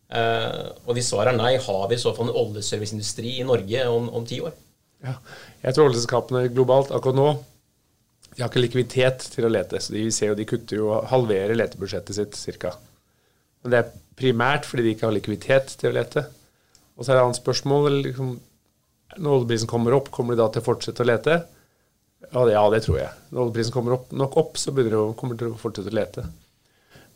Eh, 0.09 0.65
og 0.87 0.97
hvis 0.97 1.11
svaret 1.13 1.35
er 1.35 1.37
nei, 1.37 1.53
har 1.61 1.85
vi 1.91 1.99
i 1.99 2.01
så 2.01 2.15
fall 2.17 2.31
en 2.31 2.41
oljeserviceindustri 2.41 3.37
i 3.37 3.47
Norge 3.47 3.85
om, 3.93 4.09
om 4.17 4.25
ti 4.27 4.41
år? 4.41 4.57
Ja, 5.05 5.15
jeg 5.61 5.77
tror 5.77 5.91
oljeselskapene 5.91 6.49
globalt 6.53 6.93
akkurat 6.93 7.17
nå 7.17 7.29
de 8.31 8.39
har 8.39 8.47
ikke 8.47 8.61
likviditet 8.63 9.25
til 9.33 9.45
å 9.45 9.51
lete. 9.51 9.79
så 9.83 9.93
De 9.93 10.05
ser 10.13 10.31
jo 10.31 10.37
de 10.39 10.47
kutter 10.47 10.79
jo 10.79 10.93
halverer 11.11 11.57
letebudsjettet 11.57 12.15
sitt 12.15 12.61
ca. 12.61 12.71
Men 13.61 13.73
det 13.73 13.81
er 13.81 13.97
primært 14.17 14.67
fordi 14.69 14.85
de 14.85 14.93
ikke 14.95 15.07
har 15.09 15.15
likviditet 15.15 15.75
til 15.81 15.91
å 15.91 15.97
lete. 15.97 16.23
Og 16.95 17.03
så 17.03 17.11
er 17.11 17.17
det 17.17 17.21
et 17.21 17.27
annet 17.27 17.41
spørsmål 17.41 17.97
liksom, 18.05 18.31
Når 19.17 19.33
oljeprisen 19.35 19.67
kommer 19.67 19.97
opp, 19.97 20.07
kommer 20.15 20.37
de 20.37 20.39
da 20.39 20.47
til 20.47 20.63
å 20.63 20.67
fortsette 20.69 21.03
å 21.03 21.09
lete? 21.09 21.41
Ja 22.29 22.45
det, 22.45 22.53
ja, 22.53 22.63
det 22.71 22.83
tror 22.85 22.99
jeg. 23.01 23.11
Når 23.31 23.43
oljeprisen 23.47 23.75
kommer 23.75 23.97
opp, 23.97 24.11
nok 24.15 24.37
opp, 24.39 24.59
så 24.61 24.73
de 24.75 24.87
kommer 25.17 25.39
de 25.39 25.49
å 25.49 25.59
fortsette 25.59 25.91
å 25.91 25.97
lete. 25.97 26.25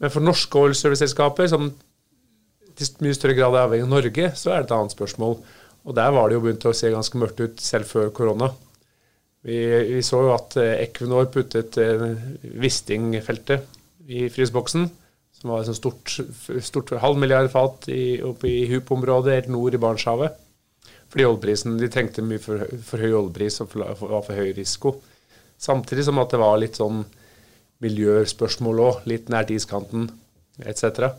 Men 0.02 0.12
for 0.12 0.26
norske 0.26 0.60
oljeserviceselskaper, 0.60 1.48
som 1.52 1.70
til 2.76 3.06
mye 3.06 3.16
større 3.16 3.38
grad 3.38 3.56
er 3.56 3.68
avhengig 3.68 3.88
av 3.88 3.94
Norge, 3.94 4.32
så 4.36 4.52
er 4.52 4.64
det 4.64 4.68
et 4.68 4.76
annet 4.76 4.96
spørsmål. 4.96 5.38
Og 5.86 5.96
der 5.96 6.12
var 6.16 6.28
det 6.28 6.38
jo 6.38 6.44
begynt 6.44 6.68
å 6.68 6.74
se 6.76 6.92
ganske 6.92 7.20
mørkt 7.22 7.42
ut 7.44 7.64
selv 7.64 7.88
før 7.88 8.12
korona. 8.16 8.50
Vi, 9.46 9.58
vi 9.94 10.02
så 10.04 10.24
jo 10.26 10.34
at 10.34 10.56
eh, 10.58 10.80
Equinor 10.88 11.28
puttet 11.32 11.78
eh, 11.78 12.06
Wisting-feltet 12.58 13.68
i 14.10 14.26
frysboksen, 14.34 14.88
som 15.38 15.52
var 15.52 15.62
et 15.62 15.78
stort, 15.78 16.16
stort 16.66 16.94
halv 17.02 17.20
milliard 17.22 17.52
fat 17.54 17.86
i, 17.94 18.18
oppe 18.26 18.50
i 18.50 18.66
Hup-området 18.72 19.38
helt 19.38 19.52
nord 19.54 19.78
i 19.78 19.82
Barentshavet. 19.82 20.42
Fordi 21.16 21.24
oljeprisen, 21.30 21.78
De 21.80 21.88
trengte 21.88 22.24
mye 22.28 22.42
for, 22.44 22.66
for 22.84 23.00
høy 23.00 23.14
oljepris 23.16 23.62
og 23.64 23.72
var 23.80 23.94
for, 23.96 24.12
for 24.20 24.36
høy 24.36 24.50
risiko. 24.58 24.98
Samtidig 25.56 26.04
som 26.04 26.20
at 26.20 26.34
det 26.34 26.42
var 26.42 26.58
litt 26.60 26.76
sånn 26.76 27.06
miljøspørsmål 27.86 28.82
òg, 28.84 29.06
litt 29.08 29.32
nært 29.32 29.54
iskanten 29.56 30.10
etc. 30.60 31.14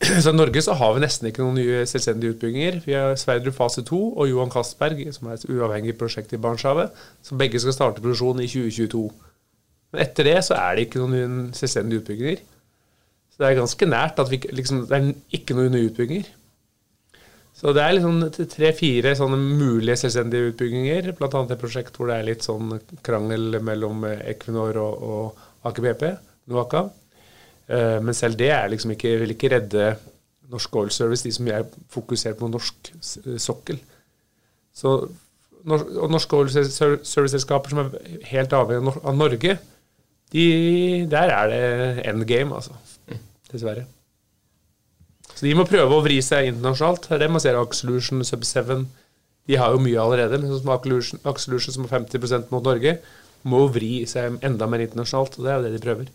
Så 0.00 0.32
I 0.32 0.34
Norge 0.38 0.62
så 0.64 0.78
har 0.80 0.94
vi 0.96 1.02
nesten 1.04 1.28
ikke 1.28 1.44
noen 1.44 1.60
nye 1.60 1.82
selvstendige 1.86 2.38
utbygginger. 2.38 2.80
Vi 2.86 2.96
har 2.96 3.12
Sverdrup 3.20 3.58
fase 3.58 3.84
2 3.84 4.00
og 4.16 4.30
Johan 4.30 4.50
Castberg, 4.50 5.04
som 5.12 5.28
er 5.28 5.36
et 5.36 5.44
uavhengig 5.52 5.94
prosjekt 6.00 6.32
i 6.32 6.40
Barentshavet, 6.40 6.96
som 7.22 7.38
begge 7.38 7.60
skal 7.60 7.76
starte 7.76 8.00
produksjon 8.00 8.40
i 8.40 8.48
2022. 8.48 9.04
Men 9.92 10.06
etter 10.06 10.30
det 10.30 10.38
så 10.48 10.56
er 10.56 10.74
det 10.74 10.88
ikke 10.88 11.04
noen 11.04 11.50
selvstendige 11.52 12.00
utbygginger. 12.00 12.40
Så 13.28 13.44
det 13.44 13.50
er 13.50 13.60
ganske 13.60 13.90
nært 13.92 14.24
at 14.24 14.32
vi, 14.32 14.40
liksom, 14.56 14.86
det 14.88 14.96
er 14.96 15.12
ikke 15.36 15.60
noen 15.60 15.76
nye 15.76 15.92
utbygginger. 15.92 16.32
Så 17.62 17.72
det 17.76 17.82
er 17.82 17.94
liksom 17.94 18.48
tre-fire 18.50 19.12
sånne 19.14 19.38
mulige 19.38 20.00
selvstendige 20.00 20.50
utbygginger. 20.50 21.12
Bl.a. 21.18 21.30
et 21.30 21.60
prosjekt 21.60 21.94
hvor 21.96 22.10
det 22.10 22.16
er 22.18 22.26
litt 22.26 22.46
sånn 22.46 22.74
krangel 23.06 23.60
mellom 23.62 24.02
Equinor 24.10 24.80
og, 24.82 25.04
og 25.06 25.68
Aker 25.70 25.86
BP, 25.86 26.08
Noaka. 26.50 26.88
Uh, 27.70 28.00
men 28.02 28.18
selv 28.18 28.40
det 28.40 28.50
er 28.50 28.66
liksom 28.72 28.96
ikke, 28.96 29.14
vil 29.22 29.36
ikke 29.36 29.52
redde 29.54 29.92
Norsk 30.50 30.74
Oil 30.80 30.90
Service, 30.92 31.22
de 31.22 31.32
som 31.32 31.46
er 31.54 31.68
fokusert 31.94 32.40
på 32.40 32.50
norsk 32.50 32.90
sokkel. 33.40 33.78
Så 34.74 34.96
og 35.62 36.10
norske 36.10 36.36
oil 36.36 36.50
service-selskaper 36.50 37.72
som 37.72 37.84
er 37.84 37.92
helt 38.32 38.54
avhengig 38.56 38.94
av 38.98 39.16
Norge, 39.16 39.56
de, 40.32 40.44
der 41.12 41.34
er 41.34 41.50
det 41.52 42.06
end 42.08 42.24
game, 42.26 42.54
altså. 42.56 42.72
Mm. 43.08 43.20
Dessverre. 43.52 43.84
Så 45.42 45.48
de 45.48 45.56
må 45.58 45.64
prøve 45.66 45.96
å 45.96 46.02
vri 46.04 46.20
seg 46.22 46.52
internasjonalt. 46.52 47.08
Det 47.08 47.16
er 47.16 47.20
det 47.24 47.28
man 47.34 47.42
ser 47.42 47.56
Axelution, 47.58 48.20
Sub7. 48.22 48.84
De 49.50 49.56
har 49.58 49.72
jo 49.74 49.80
mye 49.82 49.98
allerede, 49.98 50.38
men 50.38 50.52
sånn 50.52 50.60
som 50.60 50.70
Axelution, 50.70 51.74
som 51.74 51.88
har 51.88 51.90
50% 51.96 52.52
mot 52.54 52.62
Norge, 52.62 52.92
må 53.42 53.64
vri 53.74 54.04
seg 54.06 54.36
enda 54.46 54.68
mer 54.70 54.84
internasjonalt. 54.84 55.40
og 55.40 55.42
Det 55.42 55.50
er 55.50 55.56
jo 55.56 55.64
det 55.64 55.72
de 55.72 55.80
prøver. 55.82 56.12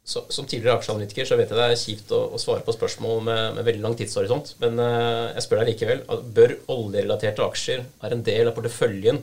Så, 0.00 0.22
som 0.32 0.48
tidligere 0.48 0.78
aksjeanalytiker 0.78 1.28
så 1.28 1.36
vet 1.36 1.52
jeg 1.52 1.58
det 1.60 1.66
er 1.66 1.82
kjipt 1.82 2.14
å, 2.16 2.22
å 2.32 2.40
svare 2.40 2.64
på 2.64 2.72
spørsmål 2.72 3.20
med, 3.28 3.42
med, 3.58 3.66
veldig 3.68 3.84
lang 3.84 3.98
tidshorisont. 4.00 4.54
Men 4.64 4.80
uh, 4.80 5.36
jeg 5.36 5.44
spør 5.44 5.60
deg 5.60 5.74
likevel. 5.74 6.00
Bør 6.38 6.56
oljerelaterte 6.72 7.44
aksjer 7.44 7.84
være 8.00 8.16
en 8.16 8.24
del 8.30 8.48
av 8.48 8.56
porteføljen 8.56 9.20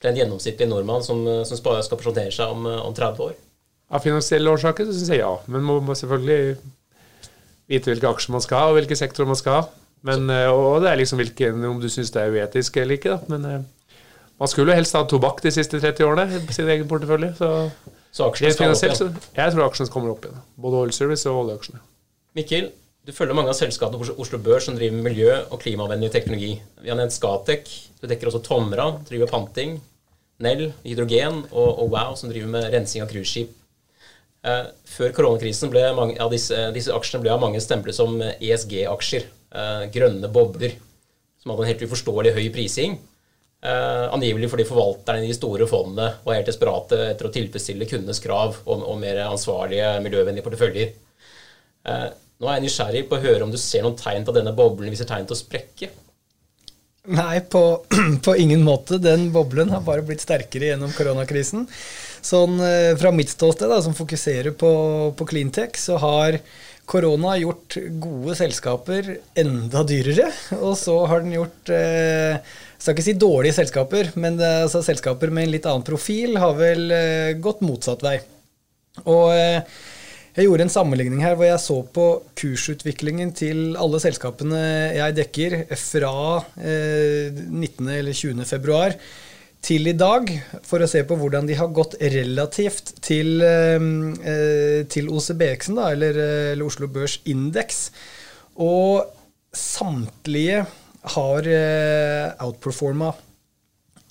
til 0.00 0.14
en 0.14 0.22
gjennomsnittlig 0.22 0.70
nordmann 0.72 1.04
som, 1.04 1.20
som 1.44 1.60
skal 1.60 1.84
pensjonere 1.92 2.32
seg 2.32 2.56
om, 2.56 2.64
om 2.88 2.96
30 2.96 3.28
år? 3.28 3.36
Av 3.92 4.00
finansielle 4.00 4.56
årsaker 4.56 4.88
så 4.88 4.96
syns 4.96 5.12
jeg 5.12 5.20
ja. 5.20 5.34
Men 5.52 5.68
man 5.68 5.84
må 5.84 6.00
selvfølgelig 6.00 6.56
vite 7.70 7.90
hvilke 7.90 8.10
aksjer 8.10 8.36
man 8.36 8.44
skal 8.44 8.62
ha, 8.62 8.70
og 8.70 8.78
hvilke 8.78 8.98
sektorer 8.98 9.30
man 9.30 9.38
skal 9.38 9.60
ha. 9.60 9.66
Men, 10.06 10.28
eh, 10.30 10.46
og 10.52 10.84
det 10.84 10.92
er 10.92 11.00
liksom 11.00 11.20
hvilken, 11.20 11.64
om 11.66 11.80
du 11.82 11.88
syns 11.90 12.12
det 12.14 12.22
er 12.22 12.34
uetisk 12.34 12.78
eller 12.82 12.98
ikke. 12.98 13.16
Da. 13.16 13.32
Men 13.32 13.50
eh, 13.50 14.00
man 14.38 14.52
skulle 14.52 14.72
jo 14.72 14.78
helst 14.78 14.96
ha 14.96 15.04
tobakk 15.08 15.42
de 15.44 15.52
siste 15.54 15.80
30 15.82 16.06
årene 16.06 16.40
i 16.40 16.54
sin 16.54 16.70
egen 16.72 16.88
portefølje. 16.90 17.32
Så, 17.38 17.50
så 18.14 18.30
aksjene 18.30 18.54
skal 18.54 18.74
opp 18.74 18.84
igjen? 18.84 19.20
Jeg 19.38 19.54
tror 19.54 19.66
aksjene 19.66 19.92
kommer 19.92 20.14
opp 20.14 20.26
igjen. 20.28 20.42
Både 20.66 20.82
Oil 20.84 20.94
Service 20.94 21.26
og 21.30 21.44
oljeaksjene. 21.44 21.82
Mikkel, 22.36 22.70
du 23.06 23.14
følger 23.16 23.38
mange 23.38 23.52
av 23.52 23.58
selskapene 23.58 24.02
på 24.02 24.16
Oslo 24.22 24.38
Børs 24.42 24.68
som 24.68 24.76
driver 24.76 24.98
med 24.98 25.08
miljø- 25.10 25.42
og 25.48 25.60
klimavennlig 25.62 26.10
teknologi. 26.14 26.56
Vi 26.82 26.90
har 26.92 26.98
nevnt 26.98 27.14
Skatec. 27.14 27.70
Du 28.00 28.08
dekker 28.10 28.30
også 28.30 28.42
Tomra, 28.44 28.90
driver 29.08 29.30
panting. 29.30 29.78
Nell, 30.44 30.66
hydrogen, 30.84 31.46
og, 31.48 31.78
og 31.80 31.94
Wow, 31.94 32.16
som 32.18 32.28
driver 32.28 32.50
med 32.52 32.66
rensing 32.74 33.04
av 33.04 33.08
cruiseskip. 33.08 33.54
Eh, 34.46 34.66
før 34.86 35.12
koronakrisen 35.16 35.72
ble 35.72 35.82
mange, 35.96 36.16
ja, 36.20 36.28
disse, 36.30 36.68
disse, 36.76 36.94
aksjene 36.94 37.24
ble 37.24 37.34
av 37.34 37.42
mange 37.42 37.62
stemplet 37.62 37.96
som 37.96 38.14
ESG-aksjer. 38.22 39.26
Eh, 39.56 39.84
grønne 39.94 40.30
bobler. 40.32 40.76
Som 41.42 41.52
hadde 41.52 41.66
en 41.66 41.72
helt 41.72 41.86
uforståelig 41.88 42.34
høy 42.36 42.46
prising. 42.54 42.98
Eh, 43.66 44.04
angivelig 44.14 44.50
fordi 44.52 44.66
forvalterne 44.68 45.24
i 45.24 45.30
de 45.30 45.34
store 45.34 45.66
fondene 45.66 46.10
var 46.26 46.36
helt 46.36 46.48
desperate 46.50 46.98
etter 47.08 47.26
å 47.26 47.32
tilfredsstille 47.34 47.88
kundenes 47.88 48.20
krav 48.22 48.60
om, 48.68 48.84
om 48.84 49.00
mer 49.00 49.24
ansvarlige, 49.24 49.88
miljøvennlige 50.04 50.44
porteføljer. 50.46 50.92
Eh, 51.86 52.08
nå 52.36 52.50
er 52.50 52.58
jeg 52.58 52.66
nysgjerrig 52.66 53.06
på 53.08 53.16
å 53.16 53.22
høre 53.22 53.46
om 53.46 53.52
du 53.52 53.58
ser 53.58 53.86
noen 53.86 53.96
tegn 53.98 54.26
til 54.26 54.34
at 54.34 54.38
denne 54.42 54.54
boblen 54.56 54.92
viser 54.92 55.08
tegn 55.08 55.26
til 55.26 55.34
å 55.34 55.40
sprekke. 55.40 55.88
Nei, 57.16 57.40
på, 57.40 57.62
på, 58.26 58.36
ingen 58.36 58.62
måte. 58.66 59.00
Den 59.02 59.30
boblen 59.34 59.72
har 59.72 59.82
bare 59.86 60.04
blitt 60.04 60.24
sterkere 60.24 60.72
gjennom 60.72 60.92
koronakrisen. 60.94 61.66
Sånn 62.26 62.58
eh, 62.64 62.92
Fra 62.98 63.12
mitt 63.14 63.30
ståsted, 63.30 63.70
da, 63.70 63.80
som 63.84 63.94
fokuserer 63.96 64.54
på, 64.58 64.70
på 65.16 65.28
cleantech, 65.28 65.78
så 65.78 65.98
har 66.02 66.40
korona 66.86 67.34
gjort 67.38 67.76
gode 68.02 68.36
selskaper 68.38 69.16
enda 69.38 69.82
dyrere. 69.86 70.30
Og 70.60 70.76
så 70.78 71.00
har 71.10 71.22
den 71.22 71.34
gjort 71.36 71.74
eh, 71.74 72.38
skal 72.78 72.94
ikke 72.94 73.06
si 73.08 73.16
dårlige 73.18 73.56
selskaper, 73.56 74.12
men 74.20 74.38
det, 74.38 74.52
altså, 74.66 74.82
selskaper 74.84 75.32
med 75.34 75.46
en 75.46 75.54
litt 75.56 75.68
annen 75.68 75.86
profil 75.86 76.38
har 76.40 76.56
vel 76.58 76.90
eh, 76.94 77.34
gått 77.42 77.64
motsatt 77.66 78.04
vei. 78.06 78.18
Og 79.04 79.32
eh, 79.34 79.78
jeg 80.36 80.46
gjorde 80.46 80.66
en 80.66 80.72
sammenligning 80.72 81.22
her 81.24 81.36
hvor 81.38 81.48
jeg 81.48 81.62
så 81.62 81.78
på 81.96 82.06
kursutviklingen 82.36 83.32
til 83.36 83.78
alle 83.80 84.00
selskapene 84.02 84.60
jeg 84.92 85.16
dekker 85.16 85.56
fra 85.80 86.12
eh, 86.60 87.32
19. 87.32 87.88
eller 87.96 88.12
20. 88.12 88.44
februar 88.48 88.96
til 89.66 89.90
i 89.90 89.96
dag, 89.98 90.28
for 90.66 90.82
å 90.82 90.88
se 90.90 91.02
på 91.06 91.16
hvordan 91.18 91.48
de 91.48 91.56
har 91.58 91.72
gått 91.74 91.96
relativt 92.14 92.94
til, 93.02 93.42
eh, 93.42 93.82
eh 94.32 94.86
til 94.86 95.10
OCBX-en, 95.10 95.78
eller, 95.78 96.14
eh, 96.14 96.52
eller, 96.52 96.66
Oslo 96.66 96.86
Børs 96.86 97.18
Indeks. 97.26 97.90
Og 98.56 99.06
samtlige 99.52 100.66
har 101.16 101.48
eh, 101.48 102.32
outperforma 102.44 103.12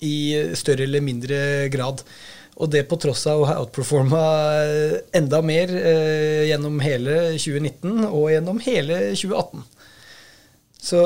i 0.02 0.52
større 0.54 0.84
eller 0.84 1.00
mindre 1.00 1.68
grad. 1.72 2.02
Og 2.56 2.70
det 2.70 2.88
på 2.88 2.98
tross 3.00 3.26
av 3.26 3.40
å 3.40 3.48
ha 3.48 3.56
outperforma 3.60 4.20
enda 5.12 5.42
mer 5.42 5.68
gjennom 6.48 6.80
hele 6.80 7.36
2019 7.36 8.06
og 8.06 8.30
gjennom 8.32 8.60
hele 8.64 9.12
2018. 9.12 9.64
Så 10.80 11.02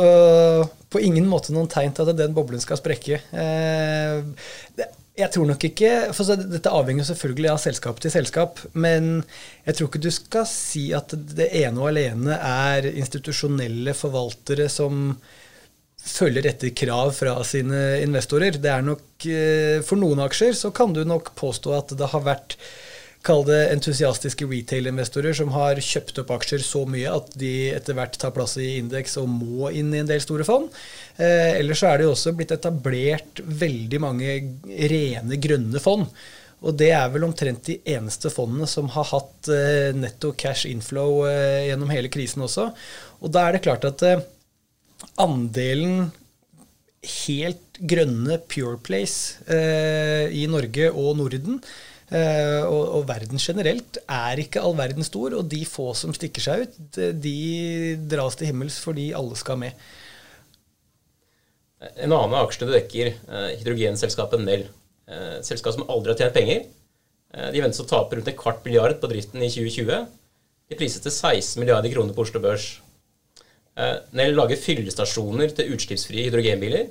på 0.91 1.03
ingen 1.07 1.29
måte 1.31 1.55
noen 1.55 1.71
tegn 1.71 1.95
til 1.95 2.09
at 2.09 2.19
den 2.19 2.35
boblen 2.35 2.63
skal 2.63 2.81
sprekke. 2.81 3.21
Eh, 3.31 4.87
jeg 5.21 5.33
tror 5.35 5.49
nok 5.51 5.65
ikke 5.67 5.91
for 6.17 6.39
Dette 6.39 6.73
avhenger 6.73 7.07
selvfølgelig 7.07 7.51
av 7.53 7.61
selskap 7.63 8.01
til 8.03 8.13
selskap. 8.15 8.63
Men 8.73 9.21
jeg 9.67 9.77
tror 9.77 9.91
ikke 9.91 10.03
du 10.03 10.11
skal 10.15 10.49
si 10.49 10.89
at 10.97 11.15
det 11.15 11.51
ene 11.63 11.83
og 11.83 11.91
alene 11.93 12.39
er 12.39 12.91
institusjonelle 12.91 13.95
forvaltere 13.99 14.69
som 14.73 15.15
følger 16.01 16.49
etter 16.49 16.73
krav 16.77 17.13
fra 17.13 17.35
sine 17.45 18.01
investorer. 18.01 18.57
Det 18.57 18.71
er 18.73 18.87
nok, 18.87 19.27
eh, 19.27 19.81
For 19.85 20.01
noen 20.01 20.23
aksjer 20.25 20.57
så 20.57 20.73
kan 20.73 20.95
du 20.97 21.05
nok 21.05 21.35
påstå 21.37 21.77
at 21.77 21.99
det 21.99 22.09
har 22.09 22.25
vært 22.25 22.57
Kall 23.27 23.43
det 23.45 23.59
entusiastiske 23.75 24.47
retail-investorer 24.49 25.35
som 25.37 25.51
har 25.53 25.77
kjøpt 25.85 26.23
opp 26.23 26.31
aksjer 26.39 26.63
så 26.65 26.87
mye 26.89 27.11
at 27.13 27.35
de 27.41 27.53
etter 27.75 27.97
hvert 27.99 28.17
tar 28.21 28.33
plass 28.33 28.57
i 28.57 28.79
indeks 28.79 29.19
og 29.21 29.29
må 29.29 29.69
inn 29.77 29.93
i 29.93 30.01
en 30.01 30.09
del 30.09 30.23
store 30.25 30.47
fond. 30.49 30.71
Eh, 31.21 31.59
ellers 31.59 31.83
så 31.83 31.91
er 31.91 32.01
det 32.01 32.09
jo 32.09 32.15
også 32.15 32.33
blitt 32.39 32.55
etablert 32.57 33.43
veldig 33.45 34.01
mange 34.01 34.39
rene 34.89 35.41
grønne 35.43 35.83
fond. 35.85 36.09
Og 36.61 36.77
det 36.77 36.91
er 36.93 37.09
vel 37.13 37.25
omtrent 37.25 37.65
de 37.69 37.79
eneste 37.89 38.31
fondene 38.33 38.69
som 38.69 38.91
har 38.93 39.09
hatt 39.15 39.49
eh, 39.53 39.97
netto 39.97 40.35
cash 40.37 40.69
inflow 40.69 41.25
eh, 41.29 41.71
gjennom 41.71 41.93
hele 41.93 42.11
krisen 42.13 42.45
også. 42.45 42.69
Og 43.25 43.33
da 43.33 43.47
er 43.47 43.57
det 43.57 43.65
klart 43.65 43.87
at 43.89 44.05
eh, 44.05 44.25
andelen 45.21 46.11
helt 47.25 47.81
grønne 47.81 48.37
Pure 48.45 48.77
Place 48.85 49.41
i 50.37 50.43
Norge 50.53 50.91
og 50.93 51.15
Norden 51.17 51.63
og, 52.11 52.81
og, 52.97 53.03
verden 53.07 53.39
generelt 53.39 54.01
er 54.03 54.41
ikke 54.43 54.63
all 54.65 54.75
verden 54.75 55.07
stor, 55.07 55.37
og 55.39 55.47
de 55.47 55.61
få 55.69 55.93
som 55.95 56.11
stikker 56.17 56.43
seg 56.43 56.65
ut, 56.65 56.99
de 57.23 57.35
dras 58.11 58.35
til 58.35 58.51
himmels 58.51 58.81
fordi 58.83 59.13
alle 59.15 59.39
skal 59.39 59.61
med. 59.63 59.79
En 61.81 62.13
annen 62.13 62.37
aksje 62.37 62.67
du 62.69 62.75
dekker, 62.75 63.15
eh, 63.15 63.49
hydrogenselskapet 63.61 64.43
Nell. 64.43 64.67
Eh, 65.09 65.41
selskap 65.47 65.75
som 65.75 65.89
aldri 65.89 66.13
har 66.13 66.21
tjent 66.21 66.37
penger. 66.37 66.67
Eh, 67.33 67.51
de 67.55 67.63
ventes 67.65 67.81
å 67.81 67.89
tape 67.89 68.17
rundt 68.17 68.29
en 68.29 68.37
kvart 68.37 68.65
milliard 68.67 68.99
på 69.01 69.09
driften 69.09 69.41
i 69.41 69.49
2020. 69.49 70.07
De 70.71 70.79
prises 70.79 71.01
til 71.01 71.11
16 71.15 71.63
milliarder 71.63 71.93
kroner 71.95 72.15
på 72.15 72.27
Oslo 72.27 72.43
Børs. 72.45 72.69
Eh, 73.81 73.97
Nell 74.13 74.37
lager 74.37 74.61
fyllestasjoner 74.61 75.55
til 75.57 75.73
utslippsfrie 75.73 76.29
hydrogenbiler. 76.29 76.91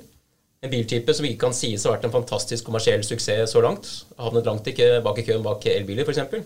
En 0.60 0.68
biltype 0.68 1.14
som 1.16 1.24
ikke 1.24 1.46
kan 1.46 1.54
sies 1.56 1.86
å 1.86 1.88
ha 1.88 1.94
vært 1.94 2.02
en 2.04 2.12
fantastisk 2.12 2.66
kommersiell 2.66 3.00
suksess 3.06 3.54
så 3.54 3.62
langt. 3.64 3.86
Havnet 4.20 4.48
langt 4.48 4.66
ikke 4.68 4.98
bak 5.04 5.16
i 5.22 5.24
køen 5.24 5.44
bak 5.46 5.64
elbiler, 5.72 6.04
f.eks. 6.04 6.42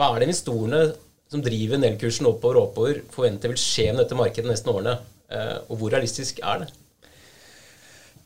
Hva 0.00 0.08
er 0.08 0.22
det 0.22 0.30
investorene 0.30 0.84
som 1.30 1.42
driver 1.44 1.82
Nell-kursen 1.82 2.30
oppover 2.30 2.56
og 2.56 2.70
oppover, 2.70 3.02
forventer 3.12 3.52
vil 3.52 3.60
skje 3.60 3.90
med 3.90 4.00
dette 4.00 4.16
markedet 4.16 4.48
de 4.48 4.54
neste 4.54 4.72
årene? 4.72 4.96
Eh, 5.28 5.58
og 5.68 5.82
hvor 5.82 5.92
realistisk 5.92 6.40
er 6.40 6.64
det? 6.64 6.70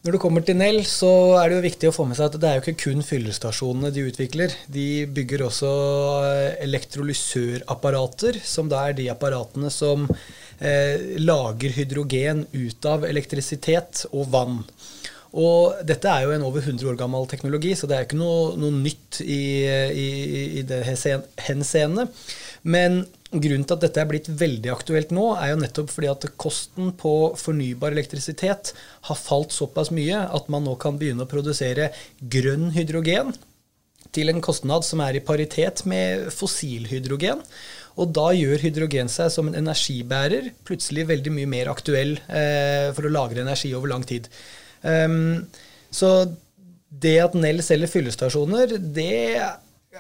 Når 0.05 0.15
det 0.15 0.21
kommer 0.21 0.45
til 0.45 0.59
Nell, 0.61 0.83
så 0.85 1.11
er 1.41 1.49
det 1.49 1.57
jo 1.57 1.65
viktig 1.65 1.89
å 1.91 1.97
få 1.97 2.05
med 2.05 2.19
seg 2.19 2.29
at 2.29 2.35
det 2.37 2.49
er 2.49 2.59
jo 2.59 2.63
ikke 2.63 2.83
kun 2.85 3.05
fyllestasjonene 3.09 3.91
de 3.97 4.03
utvikler. 4.05 4.55
De 4.71 4.89
bygger 5.17 5.47
også 5.47 5.75
eh, 6.29 6.49
elektrolysørapparater, 6.69 8.39
som 8.47 8.71
da 8.71 8.87
er 8.87 8.99
de 8.99 9.11
apparatene 9.11 9.75
som 9.75 10.05
eh, 10.07 11.19
lager 11.19 11.73
hydrogen 11.81 12.47
ut 12.53 12.89
av 12.95 13.09
elektrisitet 13.09 14.05
og 14.13 14.29
vann. 14.31 14.61
Og 15.35 15.81
dette 15.87 16.11
er 16.11 16.25
jo 16.25 16.35
en 16.37 16.47
over 16.47 16.63
100 16.63 16.87
år 16.93 16.99
gammel 16.99 17.27
teknologi, 17.31 17.73
så 17.75 17.89
det 17.91 17.97
er 17.97 18.07
ikke 18.07 18.21
noe, 18.21 18.55
noe 18.61 18.71
nytt 18.75 19.19
i, 19.25 19.67
i, 19.67 20.09
i 20.61 20.63
det 20.67 20.85
henseende. 20.87 22.07
Men 22.63 23.03
grunnen 23.35 23.67
til 23.67 23.75
at 23.77 23.83
dette 23.83 24.01
er 24.01 24.09
blitt 24.09 24.31
veldig 24.31 24.71
aktuelt 24.73 25.11
nå, 25.15 25.33
er 25.35 25.53
jo 25.53 25.61
nettopp 25.61 25.91
fordi 25.91 26.11
at 26.13 26.29
kosten 26.41 26.93
på 26.99 27.15
fornybar 27.41 27.97
elektrisitet 27.97 28.73
har 29.09 29.19
falt 29.19 29.55
såpass 29.55 29.91
mye 29.95 30.23
at 30.23 30.47
man 30.53 30.67
nå 30.69 30.77
kan 30.81 31.01
begynne 31.01 31.27
å 31.27 31.31
produsere 31.31 31.91
grønn 32.21 32.71
hydrogen 32.77 33.35
til 34.15 34.31
en 34.31 34.43
kostnad 34.45 34.87
som 34.87 35.03
er 35.03 35.19
i 35.19 35.25
paritet 35.25 35.83
med 35.91 36.29
fossilhydrogen. 36.31 37.43
Og 37.99 38.11
da 38.15 38.29
gjør 38.35 38.63
hydrogen 38.63 39.11
seg 39.11 39.31
som 39.35 39.51
en 39.51 39.59
energibærer 39.59 40.53
plutselig 40.67 41.09
veldig 41.11 41.33
mye 41.35 41.51
mer 41.51 41.71
aktuell 41.71 42.17
eh, 42.27 42.91
for 42.95 43.07
å 43.07 43.13
lagre 43.13 43.43
energi 43.43 43.75
over 43.75 43.91
lang 43.91 44.07
tid. 44.07 44.31
Um, 44.85 45.47
så 45.95 46.15
det 47.05 47.19
at 47.23 47.37
Nell 47.39 47.63
selger 47.65 47.91
fyllestasjoner, 47.91 48.77
det 48.79 49.41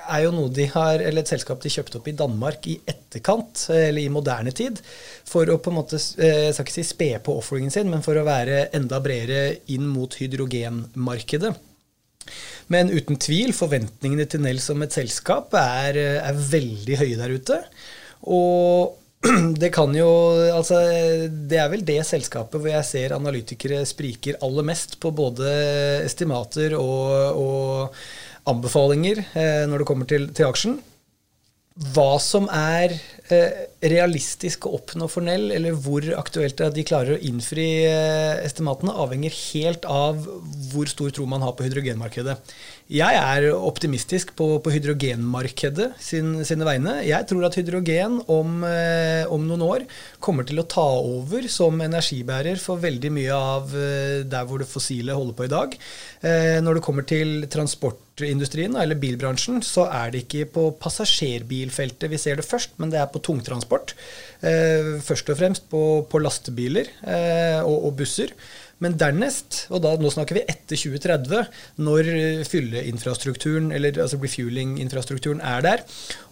er 0.05 0.23
jo 0.25 0.33
noe 0.35 0.51
de 0.53 0.67
har, 0.73 0.99
eller 1.01 1.23
et 1.23 1.31
selskap 1.31 1.61
de 1.63 1.71
kjøpte 1.73 2.01
opp 2.01 2.09
i 2.11 2.17
Danmark 2.19 2.67
i 2.71 2.77
etterkant, 2.91 3.67
eller 3.73 4.03
i 4.03 4.13
moderne 4.13 4.53
tid, 4.55 4.81
for 5.29 5.49
å 5.51 5.59
på 5.63 5.73
en 5.73 5.79
måte, 5.79 6.01
eh, 6.19 6.49
jeg 6.49 6.57
skal 6.57 6.67
ikke 6.67 6.77
si 6.77 6.87
spe 6.89 7.11
på 7.25 7.37
offeringen 7.41 7.75
sin, 7.75 7.91
men 7.91 8.03
for 8.05 8.19
å 8.19 8.27
være 8.27 8.69
enda 8.77 9.01
bredere 9.05 9.61
inn 9.75 9.87
mot 9.91 10.19
hydrogenmarkedet. 10.19 11.55
Men 12.73 12.89
uten 12.89 13.19
tvil, 13.21 13.53
forventningene 13.57 14.27
til 14.31 14.43
Nell 14.45 14.61
som 14.65 14.83
et 14.83 14.95
selskap 14.97 15.53
er, 15.61 15.99
er 16.25 16.45
veldig 16.51 17.01
høye 17.03 17.19
der 17.21 17.35
ute. 17.37 17.59
Og 18.33 18.97
det 19.63 19.71
kan 19.75 19.95
jo 19.97 20.09
Altså, 20.53 20.81
det 21.49 21.59
er 21.61 21.71
vel 21.73 21.85
det 21.87 22.01
selskapet 22.07 22.61
hvor 22.61 22.71
jeg 22.71 22.89
ser 22.89 23.17
analytikere 23.17 23.83
spriker 23.89 24.41
aller 24.45 24.67
mest 24.67 24.99
på 25.03 25.13
både 25.15 25.49
estimater 26.05 26.77
og, 26.79 27.41
og 27.41 28.51
anbefalinger 28.51 29.23
eh, 29.33 29.63
når 29.71 29.83
det 29.83 29.89
kommer 29.89 30.09
til, 30.11 30.29
til, 30.37 30.49
aksjen. 30.51 30.77
Hva 31.95 32.21
som 32.23 32.45
er 32.55 32.93
eh, 33.35 33.65
realistisk 33.83 34.69
å 34.69 34.77
oppnå 34.77 35.09
for 35.11 35.27
Nell, 35.27 35.49
eller 35.57 35.75
hvor 35.75 36.05
aktuelt 36.21 36.59
det 36.59 36.67
er 36.67 36.71
at 36.71 36.77
de 36.77 36.85
klarer 36.87 37.17
å 37.17 37.25
innfri 37.27 37.67
eh, 37.89 38.45
estimatene, 38.45 38.95
avhenger 38.95 39.35
helt 39.55 39.89
av 39.91 40.21
hvor 40.71 40.91
stor 40.93 41.15
tro 41.17 41.27
man 41.31 41.43
har 41.43 41.57
på 41.57 41.67
hydrogenmarkedet. 41.67 42.37
Jeg 42.93 43.17
er 43.17 43.47
optimistisk 43.57 44.35
på, 44.37 44.59
på 44.61 44.73
hydrogenmarkedet 44.75 45.87
sin, 46.05 46.35
sine 46.45 46.67
vegne. 46.69 46.99
Jeg 47.07 47.25
tror 47.31 47.47
at 47.47 47.55
hydrogen 47.57 48.19
om, 48.29 48.59
eh, 48.69 49.25
om, 49.33 49.47
noen 49.49 49.63
år 49.65 49.85
kommer 50.21 50.45
til 50.45 50.61
å 50.61 50.67
ta 50.69 50.85
over 51.01 51.49
som 51.49 51.81
energibærer 51.81 52.61
for 52.61 52.83
veldig 52.83 53.11
mye 53.17 53.39
av 53.39 53.73
eh, 53.73 54.19
der 54.29 54.45
hvor 54.45 54.61
det 54.61 54.69
fossile 54.69 55.17
holder 55.17 55.39
på 55.39 55.47
i 55.47 55.53
dag. 55.55 55.79
Eh, 56.29 56.59
når 56.61 56.77
det 56.77 56.83
kommer 56.85 57.09
til 57.09 57.47
transportindustrien 57.55 58.77
eller 58.77 59.01
bilbransjen, 59.01 59.65
så 59.65 59.87
er 59.89 60.13
det 60.13 60.27
ikke 60.27 60.51
på 60.53 60.67
passasjerbilfeltet 60.77 62.13
vi 62.13 62.21
ser 62.21 62.37
det 62.37 62.45
først, 62.45 62.77
men 62.77 62.93
det 62.93 63.01
er 63.01 63.09
på 63.09 63.23
tungtransport. 63.25 63.97
Først 64.45 65.31
og 65.33 65.39
fremst 65.39 65.71
på, 65.73 65.81
på 66.05 66.21
lastebiler 66.21 66.91
og, 67.65 67.79
og 67.89 67.95
busser. 67.97 68.35
Men 68.83 68.97
dernest, 68.99 69.65
og 69.71 69.85
da, 69.85 69.95
nå 70.01 70.11
snakker 70.13 70.39
vi 70.39 70.45
etter 70.51 70.79
2030, 70.79 71.45
når 71.87 72.11
fylleinfrastrukturen, 72.51 73.71
eller 73.75 74.01
altså 74.03 74.19
refueling-infrastrukturen 74.23 75.43
er 75.45 75.65
der, 75.65 75.85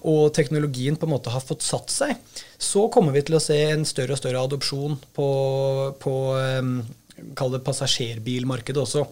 og 0.09 0.33
teknologien 0.37 0.99
på 0.99 1.09
en 1.09 1.15
måte 1.15 1.33
har 1.35 1.45
fått 1.45 1.65
satt 1.67 1.93
seg, 1.93 2.19
så 2.59 2.89
kommer 2.93 3.15
vi 3.15 3.25
til 3.27 3.39
å 3.39 3.43
se 3.43 3.59
en 3.71 3.87
større 3.89 4.17
og 4.17 4.23
større 4.23 4.43
adopsjon 4.43 4.99
på, 5.17 5.29
på 6.03 6.15
um, 6.35 6.77
kall 7.39 7.55
det 7.55 7.63
passasjerbilmarkedet 7.67 8.83
også. 8.83 9.07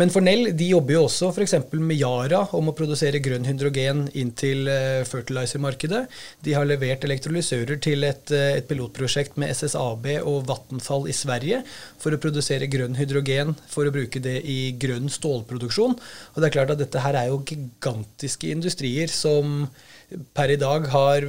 Men 0.00 0.08
for 0.08 0.24
Nell 0.24 0.46
de 0.56 0.70
jobber 0.70 0.94
jo 0.94 1.02
også 1.04 1.28
f.eks. 1.34 1.52
med 1.76 1.98
Yara 2.00 2.38
om 2.56 2.70
å 2.70 2.72
produsere 2.76 3.20
grønn 3.20 3.44
hydrogen 3.44 4.06
inn 4.16 4.30
til 4.40 4.64
uh, 4.64 5.02
fertilizer-markedet. 5.04 6.06
De 6.46 6.54
har 6.56 6.64
levert 6.64 7.04
elektrolysører 7.04 7.76
til 7.84 8.06
et, 8.08 8.32
uh, 8.32 8.54
et, 8.56 8.64
pilotprosjekt 8.70 9.36
med 9.42 9.52
SSAB 9.52 10.08
og 10.22 10.48
Vattenfall 10.48 11.10
i 11.12 11.16
Sverige 11.16 11.60
for 12.00 12.16
å 12.16 12.20
produsere 12.22 12.70
grønn 12.72 12.96
hydrogen 12.96 13.52
for 13.68 13.84
å 13.84 13.92
bruke 13.92 14.22
det 14.24 14.38
i 14.48 14.72
grønn 14.80 15.12
stålproduksjon. 15.12 15.98
Og 16.00 16.40
det 16.40 16.48
er 16.48 16.56
klart 16.56 16.72
at 16.72 16.80
dette 16.80 17.04
her 17.04 17.20
er 17.20 17.28
jo 17.28 17.42
gigantiske 17.52 18.48
industrier 18.48 19.12
som 19.12 19.68
per 20.32 20.56
i 20.56 20.60
dag 20.60 20.88
har 20.92 21.28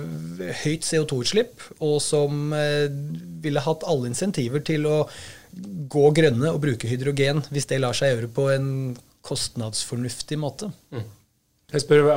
høyt 0.63 0.87
CO2-utslipp, 0.87 1.69
og 1.83 1.99
som 2.03 2.55
uh, 2.55 2.87
ville 3.43 3.67
hatt 3.67 3.83
alle 3.91 4.15
insentiver 4.15 4.63
til 4.63 4.87
å 4.87 4.99
gå 5.93 6.05
grønne 6.17 6.53
og 6.53 6.61
bruke 6.63 6.89
hydrogen 6.89 7.43
hvis 7.53 7.67
det 7.69 7.81
lar 7.83 7.97
seg 7.97 8.15
gjøre 8.15 8.31
på 8.33 8.47
en 8.53 8.69
kostnadsfornuftig 9.23 10.39
måte. 10.41 10.71
Mm. 10.93 11.05
Jeg 11.73 11.81
spør, 11.81 12.09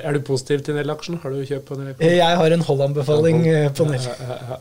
Er 0.00 0.12
du 0.16 0.22
positiv 0.24 0.62
til 0.64 0.78
Nell-aksjen? 0.78 1.18
Har 1.20 1.32
du 1.32 1.42
kjøpt 1.44 1.66
på 1.68 1.76
Nell? 1.76 1.96
Jeg 2.00 2.38
har 2.40 2.54
en 2.56 2.64
hold-anbefaling 2.64 3.42
eh, 3.50 3.72
på 3.76 3.84
Nell. 3.88 4.00
Ja, 4.00 4.36
ja, 4.48 4.60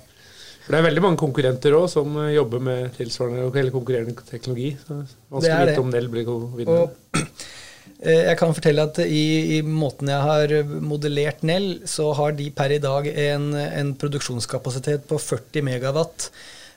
For 0.66 0.76
Det 0.76 0.80
er 0.80 0.88
veldig 0.90 1.04
mange 1.06 1.20
konkurrenter 1.22 1.76
òg 1.78 1.88
som 1.92 2.18
eh, 2.26 2.34
jobber 2.36 2.64
med 2.64 2.92
tilsvarende 2.98 3.48
eller 3.48 3.72
konkurrerende 3.72 4.28
teknologi. 4.28 4.74
Så 4.84 5.00
vanskelig 5.32 5.56
å 5.56 5.70
vite 5.70 5.84
om 5.86 5.94
Nell 5.94 6.10
blir 6.12 6.28
god 6.28 6.48
vinner. 6.60 6.96
Eh, 8.04 8.26
jeg 8.28 8.36
kan 8.36 8.52
fortelle 8.52 8.84
at 8.84 8.98
i, 9.04 9.58
i, 9.58 9.58
måten 9.64 10.10
jeg 10.12 10.24
har 10.24 10.54
modellert 10.84 11.40
Nell, 11.48 11.86
så 11.88 12.10
har 12.18 12.34
de 12.36 12.50
per 12.52 12.74
i 12.76 12.80
dag 12.84 13.08
en, 13.08 13.46
en 13.56 13.94
produksjonskapasitet 14.00 15.06
på 15.08 15.20
40 15.24 15.64
megawatt 15.64 16.26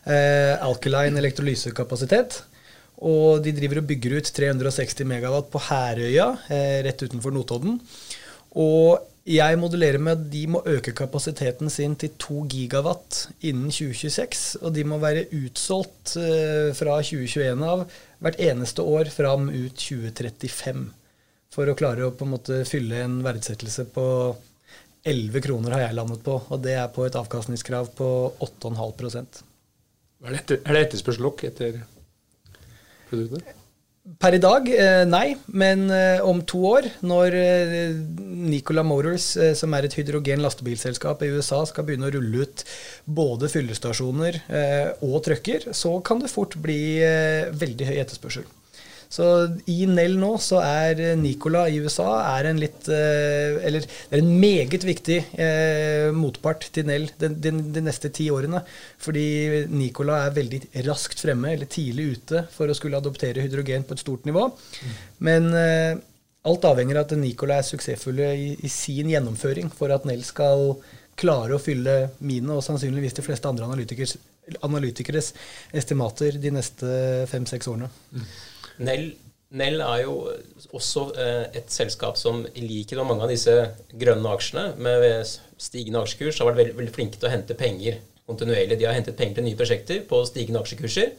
eh, 0.06 0.54
alkaline 0.64 1.20
elektrolysekapasitet. 1.20 2.40
Og 3.04 3.42
de 3.44 3.52
driver 3.52 3.82
og 3.82 3.90
bygger 3.90 4.16
ut 4.20 4.30
360 4.38 5.04
megawatt 5.08 5.50
på 5.52 5.60
Herøya, 5.68 6.30
eh, 6.48 6.78
rett 6.86 7.04
utenfor 7.04 7.34
Notodden. 7.34 7.80
Og 8.56 9.04
jeg 9.26 9.58
modellerer 9.58 9.98
med 9.98 10.12
at 10.12 10.26
de 10.30 10.44
må 10.46 10.62
øke 10.70 10.94
kapasiteten 10.94 11.68
sin 11.72 11.96
til 11.98 12.12
2 12.22 12.44
gigawatt 12.46 13.26
innen 13.42 13.72
2026. 13.74 14.62
Og 14.62 14.72
de 14.72 14.84
må 14.86 15.00
være 15.02 15.26
utsolgt 15.34 16.14
eh, 16.20 16.70
fra 16.78 17.00
2021 17.02 17.64
av 17.66 17.84
hvert 18.22 18.40
eneste 18.40 18.86
år 18.86 19.10
fram 19.12 19.50
ut 19.50 19.74
2035. 19.74 20.86
For 21.52 21.68
å 21.68 21.76
klare 21.76 22.06
å 22.06 22.14
på 22.14 22.24
en 22.24 22.36
måte 22.36 22.62
fylle 22.68 23.02
en 23.02 23.18
verdsettelse 23.24 23.88
på 23.92 24.06
11 25.06 25.42
kroner 25.44 25.74
har 25.76 25.84
jeg 25.88 25.98
landet 25.98 26.24
på. 26.24 26.38
Og 26.48 26.62
det 26.62 26.78
er 26.78 26.88
på 26.94 27.04
et 27.06 27.18
avkastningskrav 27.18 27.92
på 27.98 28.08
8,5 28.46 29.55
er 30.24 30.32
det, 30.32 30.42
etter, 30.42 30.64
er 30.64 30.76
det 30.76 30.82
etterspørsel 30.86 31.26
nok 31.28 31.44
etter 31.50 31.80
produktet? 33.10 33.54
Per 34.22 34.36
i 34.36 34.38
dag, 34.38 34.68
eh, 34.70 35.02
nei. 35.08 35.34
Men 35.50 35.88
eh, 35.90 36.22
om 36.22 36.38
to 36.46 36.60
år, 36.68 36.86
når 37.02 37.34
eh, 37.40 37.96
Nicola 38.46 38.84
Motors, 38.86 39.32
som 39.58 39.74
er 39.74 39.88
et 39.88 39.96
hydrogen 39.98 40.44
lastebilselskap 40.44 41.24
i 41.26 41.32
USA, 41.34 41.64
skal 41.66 41.88
begynne 41.88 42.06
å 42.06 42.14
rulle 42.14 42.46
ut 42.46 42.62
både 43.04 43.50
fyllestasjoner 43.50 44.38
og 45.02 45.18
trøkker, 45.26 45.72
så 45.74 45.96
kan 46.06 46.22
det 46.22 46.30
fort 46.30 46.54
bli 46.62 46.78
veldig 47.58 47.90
høy 47.90 47.96
etterspørsel. 47.98 48.46
Så 49.12 49.26
i 49.70 49.86
Nell 49.90 50.16
nå 50.18 50.32
så 50.42 50.58
er 50.64 51.02
Nicola 51.20 51.66
i 51.70 51.78
USA 51.82 52.08
er 52.36 52.48
en 52.50 52.58
litt 52.60 52.88
eh, 52.92 53.58
Eller 53.66 53.84
det 53.86 54.18
er 54.18 54.22
en 54.22 54.32
meget 54.42 54.86
viktig 54.86 55.18
eh, 55.38 56.08
motpart 56.16 56.68
til 56.74 56.88
Nell 56.88 57.06
de, 57.20 57.30
de, 57.30 57.52
de, 57.76 57.84
neste 57.86 58.10
ti 58.14 58.28
årene. 58.34 58.62
Fordi 59.02 59.28
Nicola 59.70 60.24
er 60.26 60.36
veldig 60.36 60.60
raskt 60.88 61.22
fremme, 61.22 61.54
eller 61.54 61.70
tidlig 61.70 62.10
ute, 62.16 62.44
for 62.52 62.70
å 62.70 62.76
skulle 62.76 62.98
adoptere 62.98 63.44
hydrogen 63.44 63.86
på 63.86 63.96
et 63.96 64.02
stort 64.02 64.26
nivå. 64.28 64.48
Mm. 64.50 64.98
Men 65.28 65.50
eh, 65.54 66.04
alt 66.46 66.68
avhenger 66.68 67.00
av 67.00 67.08
at 67.08 67.16
Nicola 67.18 67.60
er 67.60 67.66
suksessfulle 67.66 68.30
i, 68.34 68.50
i, 68.62 68.70
sin 68.70 69.10
gjennomføring 69.10 69.70
for 69.74 69.94
at 69.94 70.06
Nell 70.08 70.22
skal 70.26 70.74
klare 71.16 71.56
å 71.56 71.62
fylle 71.62 71.96
mine, 72.20 72.52
og 72.52 72.64
sannsynligvis 72.64 73.16
de 73.16 73.24
fleste 73.24 73.48
andre 73.48 73.66
analytikers, 73.66 74.16
analytikeres 74.66 75.32
estimater 75.74 76.36
de 76.42 76.52
neste 76.54 76.90
fem-seks 77.30 77.70
årene. 77.72 77.88
Mm. 78.12 78.28
Nell, 78.84 79.06
Nell 79.56 79.80
er 79.80 80.02
jo 80.02 80.16
også 80.76 81.06
eh, 81.16 81.44
et 81.60 81.70
selskap 81.72 82.18
som 82.20 82.42
i 82.52 82.64
likhet 82.64 82.98
med 83.00 83.08
mange 83.12 83.26
av 83.26 83.32
disse 83.32 83.54
grønne 83.96 84.32
aksjene 84.36 84.72
med 84.82 85.06
stigende 85.62 86.02
aksjekurs 86.02 86.40
har 86.40 86.50
vært 86.50 86.60
veldig, 86.62 86.76
veldig 86.80 86.94
flinke 86.96 87.20
til 87.20 87.28
å 87.28 87.32
hente 87.32 87.56
penger 87.58 88.00
kontinuerlig. 88.26 88.78
De 88.78 88.88
har 88.88 88.96
hentet 88.96 89.16
penger 89.18 89.38
til 89.38 89.46
nye 89.46 89.58
prosjekter 89.58 90.02
på 90.08 90.20
stigende 90.28 90.62
aksjekurser. 90.62 91.12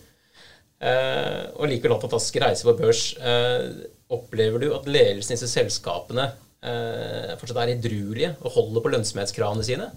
Eh, 0.77 1.43
og 1.57 1.69
likevel 1.71 1.95
hatt 1.95 2.05
fantastisk 2.05 2.41
reiser 2.43 2.69
på 2.69 2.75
børs. 2.81 3.05
Eh, 3.17 3.69
opplever 4.13 4.61
du 4.61 4.69
at 4.75 4.89
ledelsen 4.89 5.33
i 5.33 5.37
disse 5.37 5.49
selskapene 5.51 6.27
eh, 6.61 7.33
fortsatt 7.39 7.63
er 7.63 7.73
edruelige 7.73 8.35
og 8.43 8.53
holder 8.59 8.83
på 8.83 8.91
lønnsomhetskravene 8.93 9.65
sine? 9.65 9.89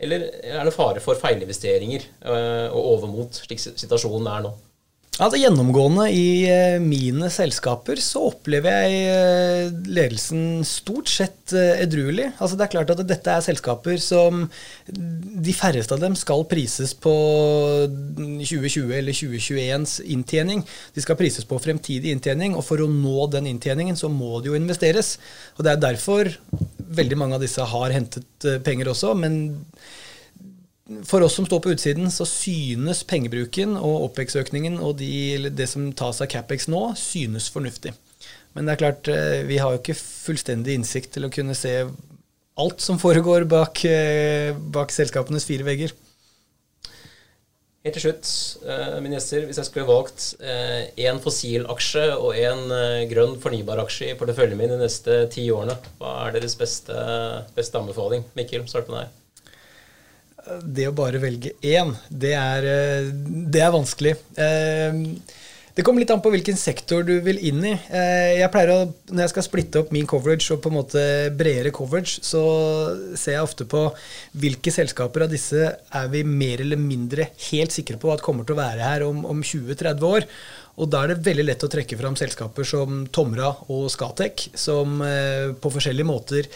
Eller 0.00 0.26
er 0.40 0.64
det 0.64 0.72
fare 0.72 1.00
for 1.04 1.18
feilinvesteringer 1.20 2.06
og 2.72 2.78
overmot, 2.94 3.36
slik 3.44 3.60
situasjonen 3.60 4.30
er 4.32 4.46
nå? 4.46 4.52
Altså 5.18 5.36
Gjennomgående 5.36 6.06
i 6.14 6.26
eh, 6.48 6.78
mine 6.80 7.28
selskaper 7.34 7.98
så 8.00 8.22
opplever 8.30 8.86
jeg 8.86 9.00
eh, 9.10 9.72
ledelsen 9.90 10.62
stort 10.64 11.10
sett 11.12 11.52
eh, 11.52 11.82
edruelig. 11.82 12.30
Altså 12.38 12.56
Det 12.56 12.64
er 12.64 12.72
klart 12.72 12.92
at 12.94 13.02
dette 13.04 13.34
er 13.34 13.44
selskaper 13.44 13.98
som 14.00 14.46
de 14.86 15.56
færreste 15.56 15.96
av 15.96 16.00
dem 16.00 16.16
skal 16.16 16.46
prises 16.48 16.94
på 16.96 17.12
2020 18.16 18.96
eller 18.96 19.18
2021s 19.18 19.98
inntjening. 20.14 20.64
De 20.96 21.04
skal 21.04 21.18
prises 21.20 21.44
på 21.44 21.60
fremtidig 21.60 22.14
inntjening, 22.14 22.54
og 22.56 22.64
for 22.64 22.80
å 22.80 22.88
nå 22.88 23.26
den 23.34 23.50
inntjeningen 23.50 23.98
så 24.00 24.08
må 24.08 24.38
det 24.40 24.54
jo 24.54 24.56
investeres. 24.56 25.18
Og 25.58 25.66
Det 25.66 25.74
er 25.74 25.84
derfor 25.90 26.32
veldig 27.00 27.18
mange 27.20 27.36
av 27.36 27.44
disse 27.44 27.66
har 27.74 27.92
hentet 27.98 28.48
penger 28.64 28.94
også. 28.94 29.12
men 29.18 29.58
for 31.06 31.22
oss 31.22 31.36
som 31.38 31.46
står 31.46 31.60
på 31.62 31.72
utsiden, 31.74 32.10
så 32.10 32.26
synes 32.26 33.04
pengebruken 33.06 33.76
og 33.78 34.10
oppvekstøkningen 34.10 34.80
og 34.82 34.96
de, 34.98 35.50
det 35.54 35.68
som 35.70 35.90
tas 35.96 36.20
av 36.22 36.30
Capex 36.32 36.66
nå, 36.70 36.82
synes 36.98 37.50
fornuftig. 37.52 37.94
Men 38.56 38.66
det 38.66 38.74
er 38.74 38.82
klart, 38.82 39.10
eh, 39.10 39.40
vi 39.46 39.60
har 39.62 39.74
jo 39.74 39.80
ikke 39.80 39.98
fullstendig 39.98 40.74
innsikt 40.78 41.14
til 41.14 41.28
å 41.28 41.32
kunne 41.32 41.54
se 41.58 41.74
alt 42.60 42.82
som 42.82 42.98
foregår 43.00 43.46
bak, 43.48 43.84
eh, 43.86 44.50
bak 44.52 44.90
selskapenes 44.90 45.46
fire 45.46 45.66
vegger. 45.68 45.94
Helt 47.80 47.96
til 47.96 48.02
slutt, 48.02 48.32
eh, 48.66 48.98
mine 49.00 49.16
gjester, 49.16 49.46
hvis 49.46 49.56
jeg 49.56 49.70
skulle 49.70 49.88
valgt 49.88 50.34
én 51.00 51.22
fossilaksje 51.22 52.10
og 52.18 52.34
én 52.36 53.08
grønn 53.08 53.38
fornybaraksje 53.40 54.10
i 54.10 54.18
porteføljen 54.18 54.58
min 54.58 54.74
de 54.74 54.82
neste 54.82 55.30
ti 55.30 55.46
årene, 55.48 55.78
hva 55.98 56.26
er 56.26 56.36
deres 56.36 56.58
beste, 56.60 56.92
beste 57.56 57.78
anbefaling? 57.78 58.26
Mikkel, 58.36 58.68
start 58.68 58.90
med 58.90 59.04
deg. 59.04 59.19
Det 60.64 60.88
å 60.88 60.96
bare 60.96 61.20
velge 61.20 61.52
én, 61.66 61.92
det 62.08 62.32
er, 62.36 62.64
eh, 62.64 63.10
det 63.52 63.60
er 63.60 63.74
vanskelig. 63.74 64.16
Eh, 64.36 65.04
det 65.74 65.84
kommer 65.86 66.02
litt 66.02 66.10
an 66.10 66.20
på 66.20 66.32
hvilken 66.32 66.58
sektor 66.58 67.04
du 67.06 67.14
vil 67.24 67.38
inn 67.46 67.62
i. 67.64 67.72
Eh, 67.72 68.40
jeg 68.40 68.50
pleier 68.52 68.72
å, 68.74 68.78
Når 69.10 69.22
jeg 69.24 69.32
skal 69.32 69.46
splitte 69.46 69.80
opp 69.80 69.92
min 69.92 70.06
coverage 70.06 70.50
og 70.52 70.60
på 70.62 70.70
en 70.70 70.76
måte 70.76 71.02
bredere 71.36 71.72
coverage, 71.74 72.20
så 72.22 72.42
ser 73.16 73.36
jeg 73.36 73.42
ofte 73.42 73.64
på 73.64 73.86
hvilke 74.36 74.70
selskaper 74.74 75.24
av 75.24 75.30
disse 75.30 75.70
er 75.70 76.08
vi 76.12 76.22
mer 76.24 76.60
eller 76.60 76.76
mindre 76.76 77.30
helt 77.50 77.74
sikre 77.74 77.98
på 77.98 78.12
at 78.12 78.22
kommer 78.22 78.44
til 78.44 78.56
å 78.56 78.60
være 78.60 78.82
her 78.82 79.06
om, 79.06 79.24
om 79.24 79.42
20-30 79.42 80.06
år. 80.06 80.28
Og 80.80 80.88
da 80.88 81.04
er 81.04 81.12
det 81.12 81.24
veldig 81.26 81.44
lett 81.44 81.64
å 81.66 81.68
trekke 81.68 81.98
fram 82.00 82.16
selskaper 82.16 82.64
som 82.64 83.02
Tomra 83.12 83.50
og 83.68 83.90
Skatec, 83.92 84.46
som 84.56 85.02
på 85.60 85.72
forskjellige 85.74 86.08
måter 86.08 86.48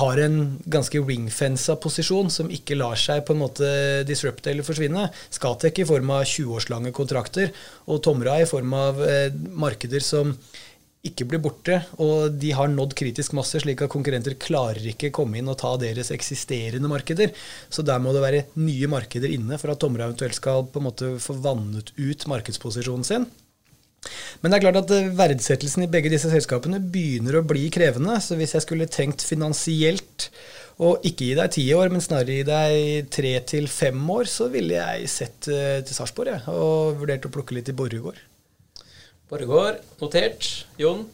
har 0.00 0.18
en 0.18 0.38
ganske 0.64 0.98
ringfensa 0.98 1.76
posisjon 1.78 2.30
som 2.32 2.50
ikke 2.50 2.78
lar 2.78 2.98
seg 2.98 3.22
på 3.26 3.36
en 3.36 3.42
måte 3.44 3.68
disrupte 4.08 4.50
eller 4.50 4.66
forsvinne. 4.66 5.08
Skatec 5.30 5.82
i 5.82 5.86
form 5.88 6.10
av 6.16 6.24
20-årslange 6.26 6.94
kontrakter, 6.96 7.52
og 7.86 8.02
Tomra 8.02 8.40
i 8.42 8.48
form 8.48 8.74
av 8.74 9.02
eh, 9.06 9.28
markeder 9.54 10.02
som 10.02 10.34
ikke 11.06 11.28
blir 11.30 11.38
borte, 11.38 11.78
og 12.02 12.34
de 12.40 12.50
har 12.56 12.66
nådd 12.72 12.96
kritisk 12.98 13.36
masse, 13.38 13.60
slik 13.62 13.84
at 13.84 13.92
konkurrenter 13.92 14.34
klarer 14.42 14.82
ikke 14.90 15.12
komme 15.14 15.38
inn 15.38 15.50
og 15.52 15.60
ta 15.60 15.76
deres 15.78 16.10
eksisterende 16.10 16.90
markeder. 16.90 17.30
Så 17.70 17.86
der 17.86 18.02
må 18.02 18.10
det 18.16 18.24
være 18.24 18.44
nye 18.58 18.90
markeder 18.90 19.30
inne 19.30 19.60
for 19.62 19.70
at 19.70 19.82
Tomra 19.82 20.08
eventuelt 20.08 20.34
skal 20.34 20.66
på 20.66 20.82
en 20.82 20.88
måte 20.88 21.12
få 21.22 21.38
vannet 21.44 21.94
ut 21.94 22.26
markedsposisjonen 22.32 23.06
sin. 23.06 23.28
Men 24.42 24.52
det 24.52 24.58
er 24.58 24.64
klart 24.66 24.80
at 24.82 24.92
eh, 24.94 25.08
verdsettelsen 25.16 25.86
i 25.86 25.90
begge 25.90 26.12
disse 26.12 26.30
selskapene 26.32 26.80
begynner 26.80 27.40
å 27.40 27.46
bli 27.46 27.66
krevende. 27.74 28.18
Så 28.22 28.38
hvis 28.38 28.54
jeg 28.56 28.64
skulle 28.66 28.88
tenkt 28.90 29.24
finansielt 29.26 30.28
og 30.84 31.04
ikke 31.08 31.30
gi 31.30 31.36
deg 31.38 31.52
ti 31.54 31.64
år, 31.72 31.90
men 31.92 32.04
snarere 32.04 32.38
gi 32.38 32.46
deg 32.46 33.10
tre 33.12 33.32
til 33.48 33.68
fem 33.72 34.00
år, 34.12 34.28
så 34.28 34.50
ville 34.52 34.76
jeg 34.76 35.08
sett 35.08 35.48
uh, 35.48 35.78
til 35.80 35.96
Sarpsborg 35.96 36.34
ja, 36.34 36.40
og 36.52 36.98
vurdert 37.00 37.24
å 37.24 37.32
plukke 37.32 37.56
litt 37.56 37.70
i 37.72 37.76
Borregaard. 37.76 38.18
Borregaard, 39.30 39.80
notert. 40.02 40.50
Jon? 40.78 41.06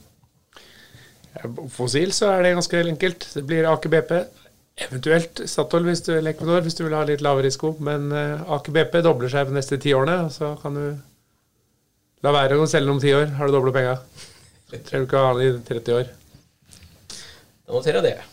Fossil 1.73 2.11
så 2.13 2.33
er 2.35 2.43
det 2.45 2.57
ganske 2.59 2.83
enkelt. 2.91 3.29
Det 3.39 3.45
blir 3.47 3.71
Aker 3.71 3.93
BP. 3.95 4.13
Eventuelt 4.83 5.45
Statoil 5.49 5.87
hvis 5.87 6.03
du, 6.09 6.15
hvis 6.17 6.77
du 6.77 6.83
vil 6.83 6.97
ha 6.97 7.05
litt 7.07 7.23
lavere 7.25 7.47
risiko. 7.47 7.77
Men 7.87 8.11
uh, 8.11 8.43
Aker 8.59 8.75
BP 8.75 8.99
dobler 9.07 9.31
seg 9.31 9.47
de 9.47 9.57
neste 9.61 9.79
ti 9.81 9.95
årene, 9.95 10.27
så 10.35 10.57
kan 10.61 10.75
du 10.77 10.85
La 12.23 12.31
være 12.31 12.55
å 12.55 12.69
selge 12.71 12.87
den 12.87 12.95
om 12.95 13.01
ti 13.03 13.11
år, 13.17 13.33
har 13.35 13.49
du 13.51 13.57
doble 13.57 13.73
penga. 13.75 13.97
Trenger 14.71 15.03
du 15.03 15.09
ikke 15.09 15.19
å 15.19 15.25
ha 15.27 15.33
den 15.35 15.57
i 15.59 15.65
30 15.67 15.97
år. 15.97 16.13
Da 17.67 17.75
noterer 17.75 17.99
jeg 17.99 18.05
det. 18.07 18.29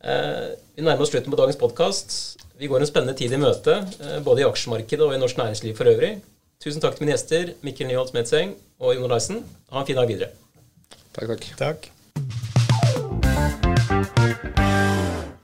Eh, 0.00 0.46
vi 0.78 0.86
nærmer 0.86 1.04
oss 1.04 1.12
slutten 1.12 1.34
på 1.34 1.40
dagens 1.40 1.60
podkast. 1.60 2.16
Vi 2.56 2.70
går 2.72 2.80
en 2.80 2.88
spennende 2.88 3.16
tid 3.18 3.36
i 3.36 3.42
møte, 3.42 3.76
eh, 4.00 4.16
både 4.24 4.46
i 4.46 4.48
aksjemarkedet 4.48 5.04
og 5.04 5.12
i 5.12 5.20
norsk 5.20 5.36
næringsliv 5.42 5.76
for 5.76 5.92
øvrig. 5.92 6.14
Tusen 6.64 6.80
takk 6.80 6.96
til 6.96 7.04
mine 7.04 7.18
gjester, 7.18 7.52
Mikkel 7.62 7.92
Nyholt 7.92 8.16
Medseng 8.16 8.56
og 8.80 8.96
Jon 8.96 9.04
Olaisen. 9.10 9.44
Ha 9.70 9.84
en 9.84 9.86
fin 9.92 10.00
dag 10.00 10.08
videre. 10.08 10.32
Takk, 11.12 11.28
takk. 11.28 11.48
Takk. 11.60 12.47